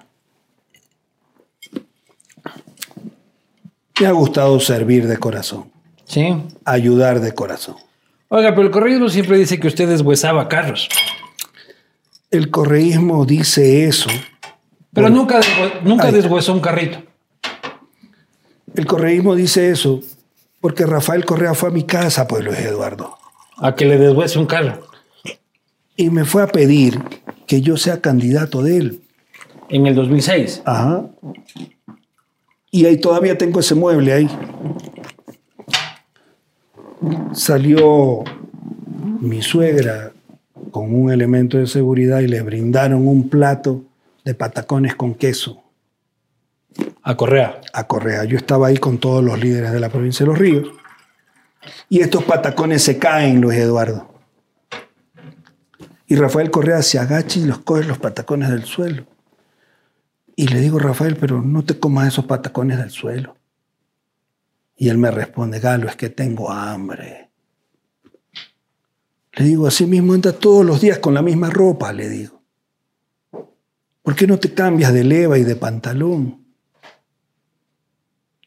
[4.00, 5.70] Me ha gustado servir de corazón,
[6.04, 6.34] Sí.
[6.64, 7.76] ayudar de corazón.
[8.28, 10.88] Oiga, pero el correísmo siempre dice que usted deshuesaba carros.
[12.30, 14.08] El correísmo dice eso.
[14.92, 15.16] Pero Bueno.
[15.16, 15.40] nunca,
[15.84, 17.02] nunca deshuesó un carrito.
[18.74, 20.00] El correísmo dice eso
[20.60, 23.16] porque Rafael Correa fue a mi casa, pues Luis Eduardo,
[23.58, 24.86] A que le deshuese un carro.
[25.96, 27.00] y me fue a pedir
[27.46, 29.00] que yo sea candidato de él.
[29.68, 30.62] En el 2006.
[30.64, 31.04] Ajá.
[32.70, 34.28] Y ahí todavía tengo ese mueble ahí.
[37.32, 38.22] Salió
[39.20, 40.12] mi suegra
[40.70, 43.82] con un elemento de seguridad y le brindaron un plato
[44.24, 45.62] de patacones con queso
[47.02, 47.60] A Correa.
[47.72, 48.24] a Correa.
[48.24, 50.68] Yo estaba ahí con todos los líderes de la provincia de Los Ríos.
[51.88, 54.08] Y estos patacones se caen, Luis Eduardo.
[56.06, 59.04] Y Rafael Correa se agacha y los coge los patacones del suelo.
[60.40, 63.36] Y le digo, Rafael, pero no te comas esos patacones del suelo.
[64.74, 67.28] Y él me responde, Galo, es que tengo hambre.
[69.34, 72.40] Le digo, así mismo anda todos los días con la misma ropa, le digo.
[74.00, 76.42] ¿Por qué no te cambias de leva y de pantalón?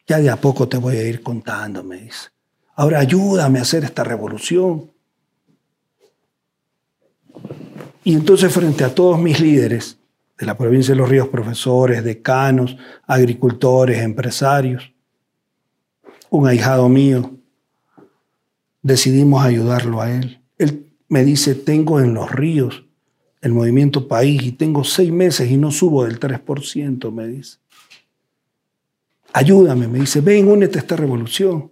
[0.08, 2.30] Ya de a poco te voy a ir contando, me dice.
[2.74, 4.90] Ahora ayúdame a hacer esta revolución.
[8.04, 10.00] Y entonces frente a todos mis líderes
[10.38, 14.94] de la provincia de Los Ríos, profesores, decanos, agricultores, empresarios,
[16.30, 17.38] un ahijado mío,
[18.82, 20.42] decidimos ayudarlo a él.
[20.58, 22.86] Él me dice, tengo en Los Ríos
[23.42, 27.58] el movimiento país y tengo seis meses y no subo del 3%, me dice.
[29.34, 31.72] Ayúdame, me dice, ven, únete a esta revolución.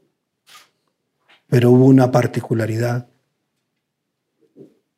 [1.47, 3.07] Pero hubo una particularidad,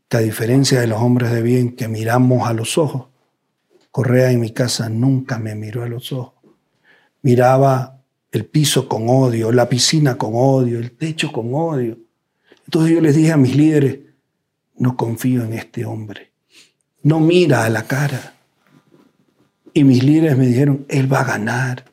[0.08, 3.13] que a diferencia de los hombres de bien que miramos a los ojos,
[3.94, 6.44] Correa en mi casa nunca me miró a los ojos.
[7.22, 12.00] Miraba el piso con odio, la piscina con odio, el techo con odio.
[12.66, 14.00] Entonces yo les dije a mis líderes,
[14.78, 16.32] no confío en este hombre,
[17.04, 18.34] no mira a la cara.
[19.76, 21.86] Y mis líderes me dijeron, él va a ganar.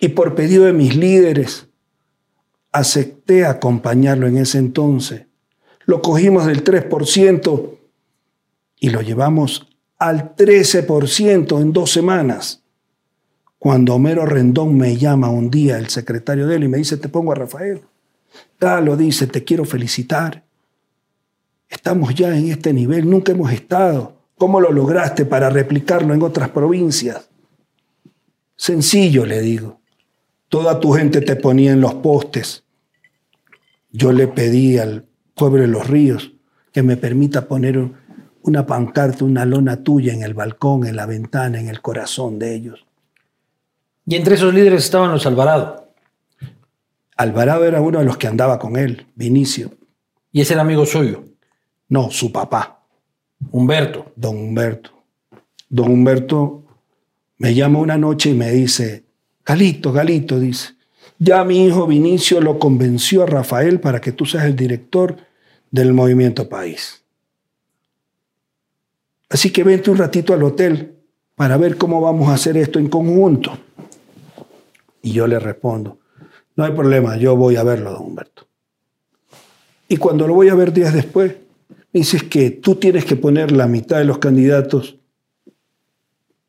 [0.00, 1.66] Y por pedido de mis líderes,
[2.70, 5.26] acepté acompañarlo en ese entonces.
[5.84, 7.76] Lo cogimos del 3%
[8.78, 9.66] y lo llevamos
[9.98, 12.62] al 13% en dos semanas.
[13.58, 17.08] Cuando Homero Rendón me llama un día, el secretario de él, y me dice, te
[17.08, 17.82] pongo a Rafael.
[18.60, 20.44] Galo dice, te quiero felicitar.
[21.68, 24.14] Estamos ya en este nivel, nunca hemos estado.
[24.36, 27.28] ¿Cómo lo lograste para replicarlo en otras provincias?
[28.56, 29.80] Sencillo, le digo.
[30.48, 32.64] Toda tu gente te ponía en los postes.
[33.90, 36.32] Yo le pedí al pueblo de los ríos
[36.72, 37.96] que me permita poner un-
[38.46, 42.54] una pancarta, una lona tuya en el balcón, en la ventana, en el corazón de
[42.54, 42.86] ellos.
[44.06, 45.88] Y entre esos líderes estaban los Alvarado.
[47.16, 49.72] Alvarado era uno de los que andaba con él, Vinicio.
[50.32, 51.24] Y ese era amigo suyo,
[51.88, 52.82] No, su papá,
[53.50, 54.12] Humberto.
[54.16, 54.90] don Humberto.
[55.68, 56.64] Don Humberto
[57.38, 59.04] me llama una noche y me dice,
[59.44, 60.74] Galito, Galito, dice,
[61.18, 65.16] ya mi hijo Vinicio lo convenció a Rafael para que tú seas el director
[65.70, 67.02] del Movimiento País.
[69.28, 70.96] Así que vente un ratito al hotel
[71.34, 73.58] para ver cómo vamos a hacer esto en conjunto.
[75.02, 75.98] Y yo le respondo,
[76.56, 78.48] no hay problema, yo voy a verlo, don Humberto.
[79.88, 81.36] Y cuando lo voy a ver días después,
[81.92, 84.98] me dices que tú tienes que poner la mitad de los candidatos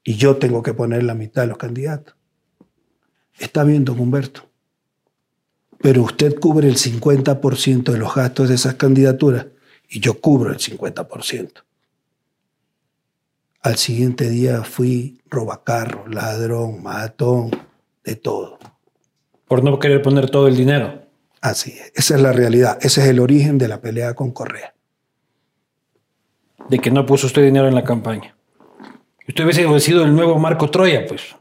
[0.03, 2.15] y yo tengo que poner la mitad de los candidatos.
[3.37, 4.49] Está bien, don Humberto.
[5.79, 9.47] Pero usted cubre el 50% de los gastos de esas candidaturas
[9.89, 11.66] y yo cubro el 50%.
[13.67, 17.51] Al siguiente día fui robacarro, ladrón, matón,
[18.01, 18.59] de todo.
[19.45, 21.01] Por no querer poner todo el dinero.
[21.41, 21.91] Así es.
[21.93, 22.77] Esa es la realidad.
[22.79, 24.73] Ese es el origen de la pelea con Correa.
[26.69, 28.37] De que no puso usted dinero en la campaña.
[29.27, 31.35] Usted hubiese sido el nuevo Marco Troya, pues.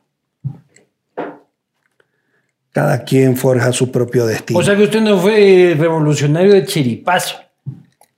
[2.72, 4.58] Cada quien forja su propio destino.
[4.58, 7.36] O sea que usted no fue revolucionario de chiripazo,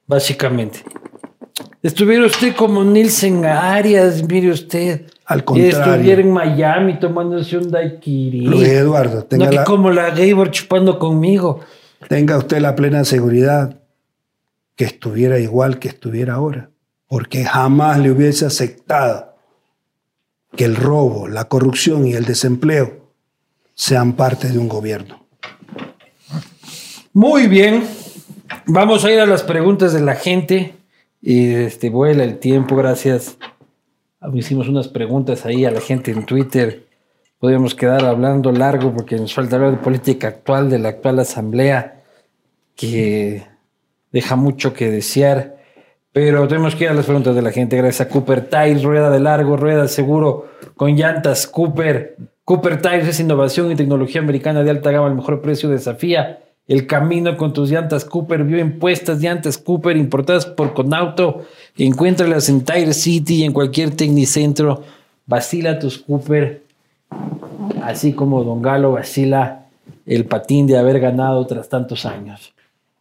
[0.07, 0.83] básicamente.
[1.83, 5.07] Estuviera usted como Nielsen Arias, mire usted.
[5.27, 5.95] Al contrario.
[5.95, 8.41] Estuviera en Miami tomándose un daiquiri.
[8.41, 11.61] Luis Eduardo, tenga, no que la, como la Gabor chupando conmigo.
[12.09, 13.81] tenga usted la plena seguridad
[14.75, 16.71] que estuviera igual que estuviera ahora.
[17.07, 19.37] Porque jamás le hubiese aceptado
[20.57, 23.13] que el robo, la corrupción y el desempleo
[23.75, 25.25] sean parte de un gobierno.
[27.13, 27.85] Muy bien.
[28.67, 30.78] Vamos a ir a las preguntas de la gente.
[31.21, 33.39] Y este vuela el tiempo, gracias.
[34.35, 36.87] Hicimos unas preguntas ahí a la gente en Twitter.
[37.39, 42.03] Podríamos quedar hablando largo porque nos falta hablar de política actual, de la actual asamblea,
[42.75, 43.47] que
[44.13, 45.57] deja mucho que desear.
[46.13, 47.77] Pero tenemos que ir a las preguntas de la gente.
[47.77, 52.17] Gracias a Cooper Tires, rueda de largo, rueda seguro, con llantas Cooper.
[52.45, 55.69] Cooper Tires es innovación y tecnología americana de alta gama al mejor precio.
[55.69, 58.45] Desafía el camino con tus llantas Cooper.
[58.45, 61.43] Vio impuestas llantas Cooper importadas por Conauto.
[61.77, 64.85] Encuéntralas en Tire City y en cualquier tecnicentro.
[65.27, 66.63] Vacila tus Cooper.
[67.83, 69.65] Así como Don Galo vacila
[70.05, 72.53] el patín de haber ganado tras tantos años.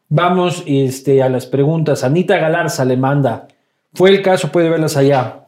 [0.09, 2.05] Vamos este, a las preguntas.
[2.05, 3.49] Anita Galarza le manda.
[3.93, 4.49] ¿Fue el caso?
[4.49, 5.47] Puede verlas allá.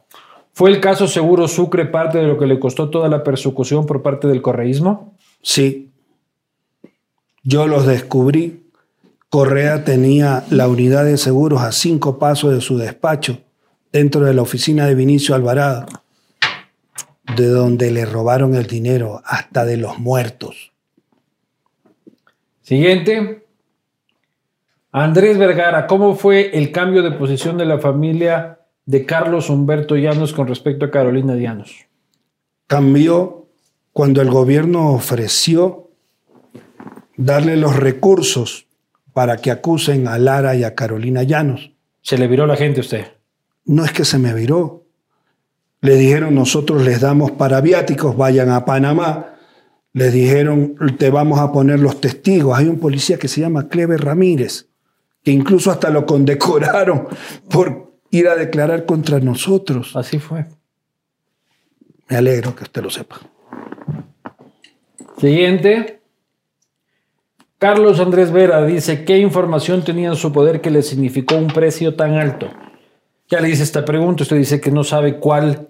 [0.52, 4.02] ¿Fue el caso seguro Sucre parte de lo que le costó toda la persecución por
[4.02, 5.14] parte del correísmo?
[5.42, 5.89] Sí,
[7.44, 8.66] yo los descubrí.
[9.30, 13.40] Correa tenía la unidad de seguros a cinco pasos de su despacho,
[13.92, 15.86] dentro de la oficina de Vinicio Alvarado,
[17.36, 20.72] de donde le robaron el dinero hasta de los muertos.
[22.62, 23.46] Siguiente.
[24.92, 30.34] Andrés Vergara, ¿cómo fue el cambio de posición de la familia de Carlos Humberto Llanos
[30.34, 31.86] con respecto a Carolina Llanos?
[32.66, 33.48] Cambió
[33.94, 35.89] cuando el gobierno ofreció
[37.20, 38.66] darle los recursos
[39.14, 41.72] para que acusen a Lara y a Carolina Llanos.
[42.02, 43.08] ¿Se le viró la gente a usted?
[43.66, 44.86] No es que se me viró.
[45.82, 49.36] Le dijeron, nosotros les damos parabiáticos, vayan a Panamá.
[49.92, 52.58] Les dijeron, te vamos a poner los testigos.
[52.58, 54.70] Hay un policía que se llama Clever Ramírez,
[55.22, 57.08] que incluso hasta lo condecoraron
[57.50, 59.94] por ir a declarar contra nosotros.
[59.98, 60.46] Así fue.
[62.08, 63.20] Me alegro que usted lo sepa.
[65.20, 65.99] Siguiente.
[67.60, 71.94] Carlos Andrés Vera dice, ¿qué información tenía en su poder que le significó un precio
[71.94, 72.50] tan alto?
[73.28, 75.68] Ya le hice esta pregunta, usted dice que no sabe cuál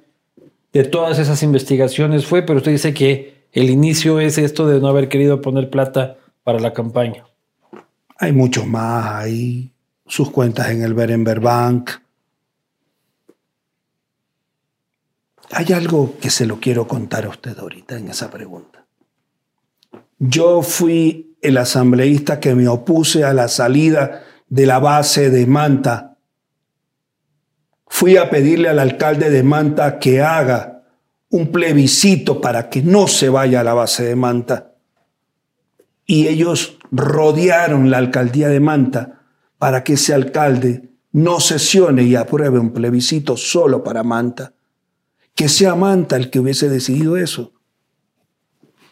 [0.72, 4.88] de todas esas investigaciones fue, pero usted dice que el inicio es esto de no
[4.88, 7.26] haber querido poner plata para la campaña.
[8.18, 9.72] Hay muchos más ahí,
[10.06, 11.90] sus cuentas en el Berenber Bank.
[15.52, 18.79] Hay algo que se lo quiero contar a usted ahorita en esa pregunta.
[20.20, 26.18] Yo fui el asambleísta que me opuse a la salida de la base de Manta.
[27.88, 30.84] Fui a pedirle al alcalde de Manta que haga
[31.30, 34.76] un plebiscito para que no se vaya a la base de Manta.
[36.06, 39.22] Y ellos rodearon la alcaldía de Manta
[39.58, 44.54] para que ese alcalde no sesione y apruebe un plebiscito solo para Manta.
[45.36, 47.54] Que sea Manta el que hubiese decidido eso.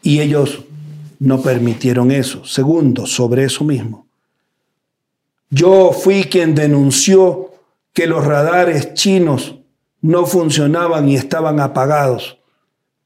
[0.02, 0.67] Y ellos
[1.20, 2.46] no permitieron eso.
[2.46, 4.08] Segundo, sobre eso mismo.
[5.50, 7.52] Yo fui quien denunció
[7.94, 9.56] que los radares chinos
[10.02, 12.38] no funcionaban y estaban apagados.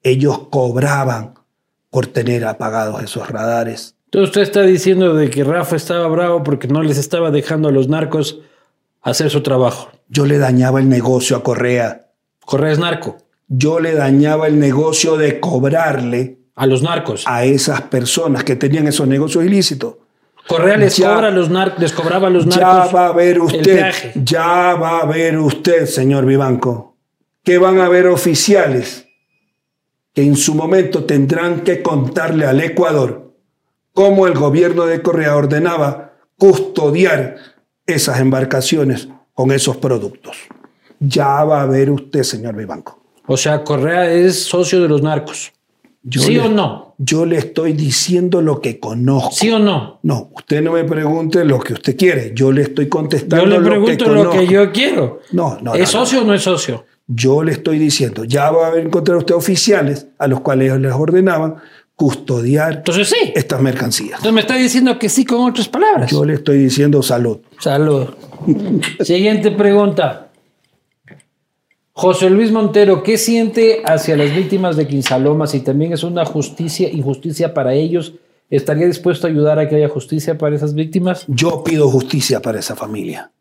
[0.03, 1.35] Ellos cobraban
[1.89, 3.95] por tener apagados esos radares.
[4.05, 7.71] Entonces usted está diciendo de que Rafa estaba bravo porque no les estaba dejando a
[7.71, 8.39] los narcos
[9.01, 9.89] hacer su trabajo.
[10.09, 12.09] Yo le dañaba el negocio a Correa.
[12.43, 13.17] Correa es narco.
[13.47, 17.23] Yo le dañaba el negocio de cobrarle A los narcos.
[17.25, 19.95] a esas personas que tenían esos negocios ilícitos.
[20.47, 22.61] Correa les, Ya- cobra los nar- les cobraba a los narcos.
[22.91, 23.91] Ya va a ver usted,
[24.23, 26.97] ya va a ver usted, señor Vivanco,
[27.43, 29.07] que van a haber oficiales
[30.13, 33.33] que en su momento tendrán que contarle al Ecuador
[33.93, 37.37] cómo el gobierno de Correa ordenaba custodiar
[37.87, 40.37] esas embarcaciones con esos productos.
[40.99, 43.01] Ya va a ver usted, señor Vivanco.
[43.25, 45.51] O sea, Correa es socio de los narcos.
[46.03, 46.95] Yo ¿Sí le- o no?
[46.97, 49.31] Yo le estoy diciendo lo que conozco.
[49.33, 49.99] ¿Sí o no?
[50.03, 52.31] No, usted no me pregunte lo que usted quiere.
[52.35, 55.19] Yo le estoy contestando Yo le lo que pregunto lo que yo quiero.
[55.31, 56.05] No, no, ¿Es no, no.
[56.05, 56.85] socio o no es socio?
[57.07, 61.55] Yo le estoy diciendo, ya va a encontrar usted oficiales a los cuales les ordenaban
[61.95, 63.31] custodiar Entonces sí.
[63.35, 64.11] estas mercancías.
[64.13, 66.09] Entonces me está diciendo que sí con otras palabras.
[66.09, 67.39] Yo le estoy diciendo salud.
[67.59, 68.07] Salud.
[69.01, 70.20] Siguiente pregunta.
[71.93, 75.47] José Luis Montero, ¿qué siente hacia las víctimas de Quinsaloma?
[75.47, 78.13] Si también es una justicia, injusticia para ellos,
[78.49, 81.25] ¿estaría dispuesto a ayudar a que haya justicia para esas víctimas?
[81.27, 83.31] Yo pido justicia para esa familia.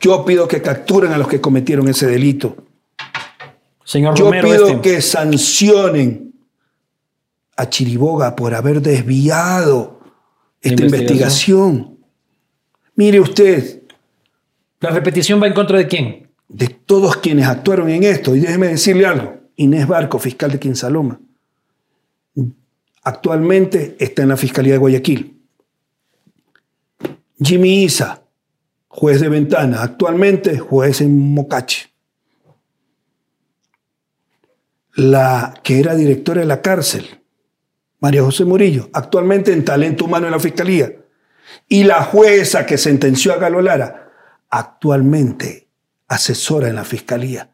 [0.00, 2.56] Yo pido que capturen a los que cometieron ese delito.
[3.84, 4.80] Señor Yo Romero, pido este.
[4.80, 6.34] que sancionen
[7.56, 10.00] a Chiriboga por haber desviado
[10.60, 11.68] esta investigación.
[11.68, 11.98] investigación.
[12.94, 13.82] Mire usted,
[14.82, 16.21] ¿La repetición va en contra de quién?
[16.52, 21.18] De todos quienes actuaron en esto, y déjeme decirle algo, Inés Barco, fiscal de Quinsaloma,
[23.02, 25.40] actualmente está en la Fiscalía de Guayaquil.
[27.40, 28.22] Jimmy Isa,
[28.88, 31.90] juez de Ventana, actualmente juez en Mocache.
[34.94, 37.22] La que era directora de la cárcel,
[37.98, 40.94] María José Murillo, actualmente en talento humano en la Fiscalía.
[41.66, 44.10] Y la jueza que sentenció a Galo Lara,
[44.50, 45.62] actualmente
[46.12, 47.48] asesora en la Fiscalía.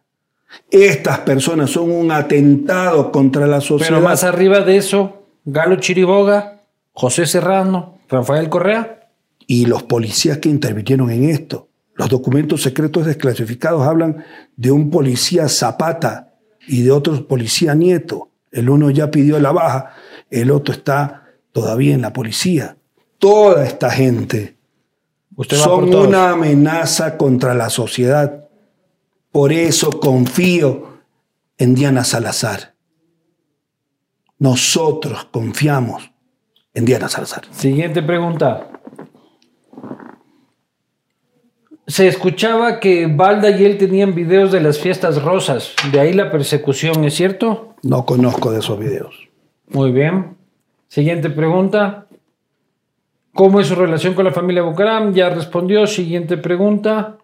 [0.70, 3.90] Estas personas son un atentado contra la sociedad.
[3.90, 6.62] Pero más arriba de eso, Galo Chiriboga,
[6.93, 8.94] José Serrano, Rafael Correa.
[9.47, 11.68] y los policías que intervinieron en esto.
[11.94, 14.24] Los documentos secretos desclasificados hablan
[14.56, 16.35] de un policía Zapata
[16.66, 18.28] y de otro policía Nieto.
[18.52, 19.93] El uno ya pidió la baja,
[20.30, 22.76] el otro está todavía en la policía.
[23.18, 24.59] Toda esta gente
[25.39, 28.47] Usted son una amenaza contra la sociedad.
[29.39, 30.98] Por eso confío
[31.59, 32.74] en Diana Salazar.
[34.40, 36.10] Nosotros confiamos
[36.74, 37.44] en Diana Salazar.
[37.52, 38.69] Siguiente pregunta.
[41.86, 45.73] Se escuchaba que Balda y él tenían videos de las fiestas rosas.
[45.93, 47.77] De ahí la persecución, ¿es cierto?
[47.85, 49.28] No conozco de esos videos.
[49.69, 50.36] Muy bien.
[50.89, 52.09] Siguiente pregunta.
[53.35, 55.15] ¿Cómo es su relación con la familia Bucaram?
[55.15, 55.86] Ya respondió.
[55.86, 57.17] Siguiente pregunta.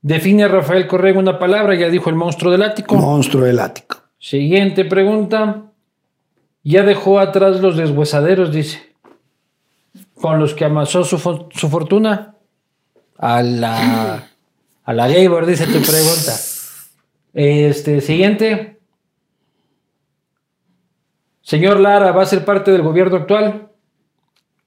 [0.00, 1.74] Define a Rafael Correa en una palabra.
[1.74, 2.94] Ya dijo el monstruo del ático.
[2.94, 3.98] Monstruo del ático.
[4.18, 5.64] Siguiente pregunta.
[6.62, 8.94] Ya dejó atrás los deshuesaderos, dice.
[10.14, 11.18] Con los que amasó su,
[11.50, 12.34] su fortuna.
[13.16, 14.28] A la.
[14.84, 16.34] A la Gabor, dice tu pregunta.
[17.34, 18.78] Este, siguiente.
[21.42, 23.68] Señor Lara, ¿va a ser parte del gobierno actual?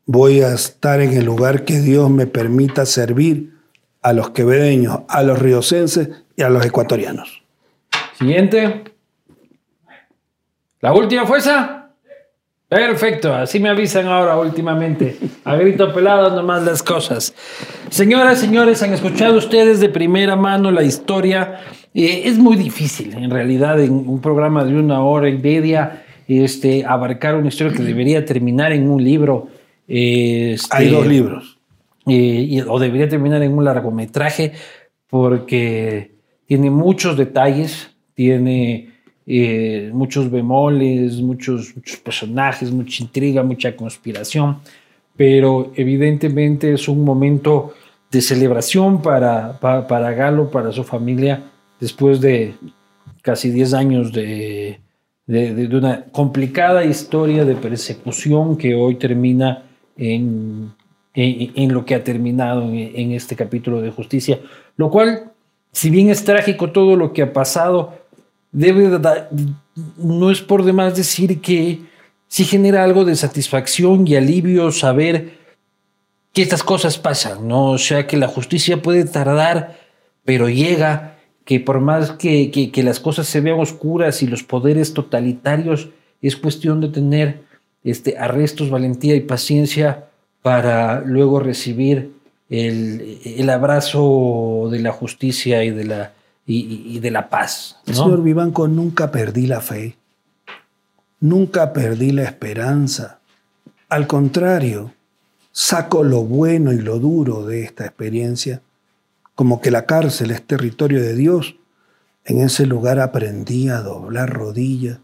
[0.06, 3.61] Voy a estar en el lugar que Dios me permita servir
[4.02, 7.44] a los quevedeños, a los riocenses y a los ecuatorianos.
[8.18, 8.84] Siguiente.
[10.80, 11.82] ¿La última fue esa?
[12.68, 15.18] Perfecto, así me avisan ahora últimamente.
[15.44, 17.36] A grito pelado nomás las cosas.
[17.90, 21.60] Señoras, señores, han escuchado ustedes de primera mano la historia.
[21.94, 26.86] Eh, es muy difícil, en realidad, en un programa de una hora y media, este,
[26.86, 29.50] abarcar una historia que debería terminar en un libro.
[29.86, 31.60] Este, Hay dos libros.
[32.06, 34.54] O debería terminar en un largometraje
[35.10, 36.12] porque
[36.48, 38.90] tiene muchos detalles, tiene
[39.28, 44.58] eh, muchos bemoles, muchos, muchos personajes, mucha intriga, mucha conspiración,
[45.16, 47.74] pero evidentemente es un momento
[48.12, 51.44] de celebración para, pa- para Galo, para su familia,
[51.80, 52.54] después de
[53.22, 54.80] casi 10 años de-
[55.28, 59.64] de- de una complicada historia de persecución que hoy termina
[59.96, 60.72] en,
[61.14, 64.40] en, lo que ha terminado en, este capítulo de justicia,
[64.78, 65.32] lo cual,
[65.72, 67.94] si bien es trágico todo lo que ha pasado,
[68.52, 69.30] debe de da-
[69.98, 71.80] no es por demás decir que
[72.28, 75.40] sí genera algo de satisfacción y alivio saber
[76.34, 77.72] que estas cosas pasan, ¿no?
[77.72, 79.78] O sea, que la justicia puede tardar,
[80.24, 84.44] pero llega, que por más que, que- que las cosas se vean oscuras y los
[84.44, 85.90] poderes totalitarios,
[86.22, 87.42] es cuestión de tener
[87.84, 90.06] este, arrestos, valentía y paciencia
[90.42, 92.14] para luego recibir
[92.50, 96.14] el, el abrazo de la justicia y de la,
[96.46, 97.78] y, de la paz.
[97.88, 97.94] ¿no?
[97.94, 99.98] Señor Vivanco, nunca perdí la fe.
[101.20, 103.20] Nunca perdí la esperanza.
[103.90, 104.94] Al contrario,
[105.52, 108.62] saco lo bueno y lo duro de esta experiencia.
[109.36, 111.56] Como que la cárcel es territorio de Dios.
[112.26, 115.00] En ese lugar aprendí a doblar rodillas.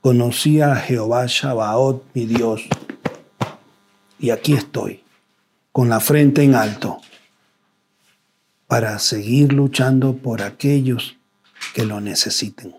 [0.00, 2.68] Conocí a Jehová Shabaot, mi Dios.
[4.22, 5.02] Y aquí estoy,
[5.72, 6.98] con la frente en alto,
[8.68, 11.16] para seguir luchando por aquellos
[11.74, 12.76] que lo necesiten.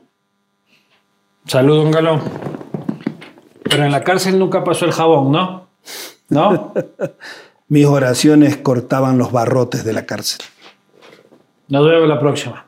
[1.46, 2.22] Salud, don Galo.
[3.64, 5.68] Pero en la cárcel nunca pasó el jabón, ¿no?
[6.30, 6.74] ¿No?
[7.68, 10.46] Mis oraciones cortaban los barrotes de la cárcel.
[11.68, 12.68] Nos vemos la próxima.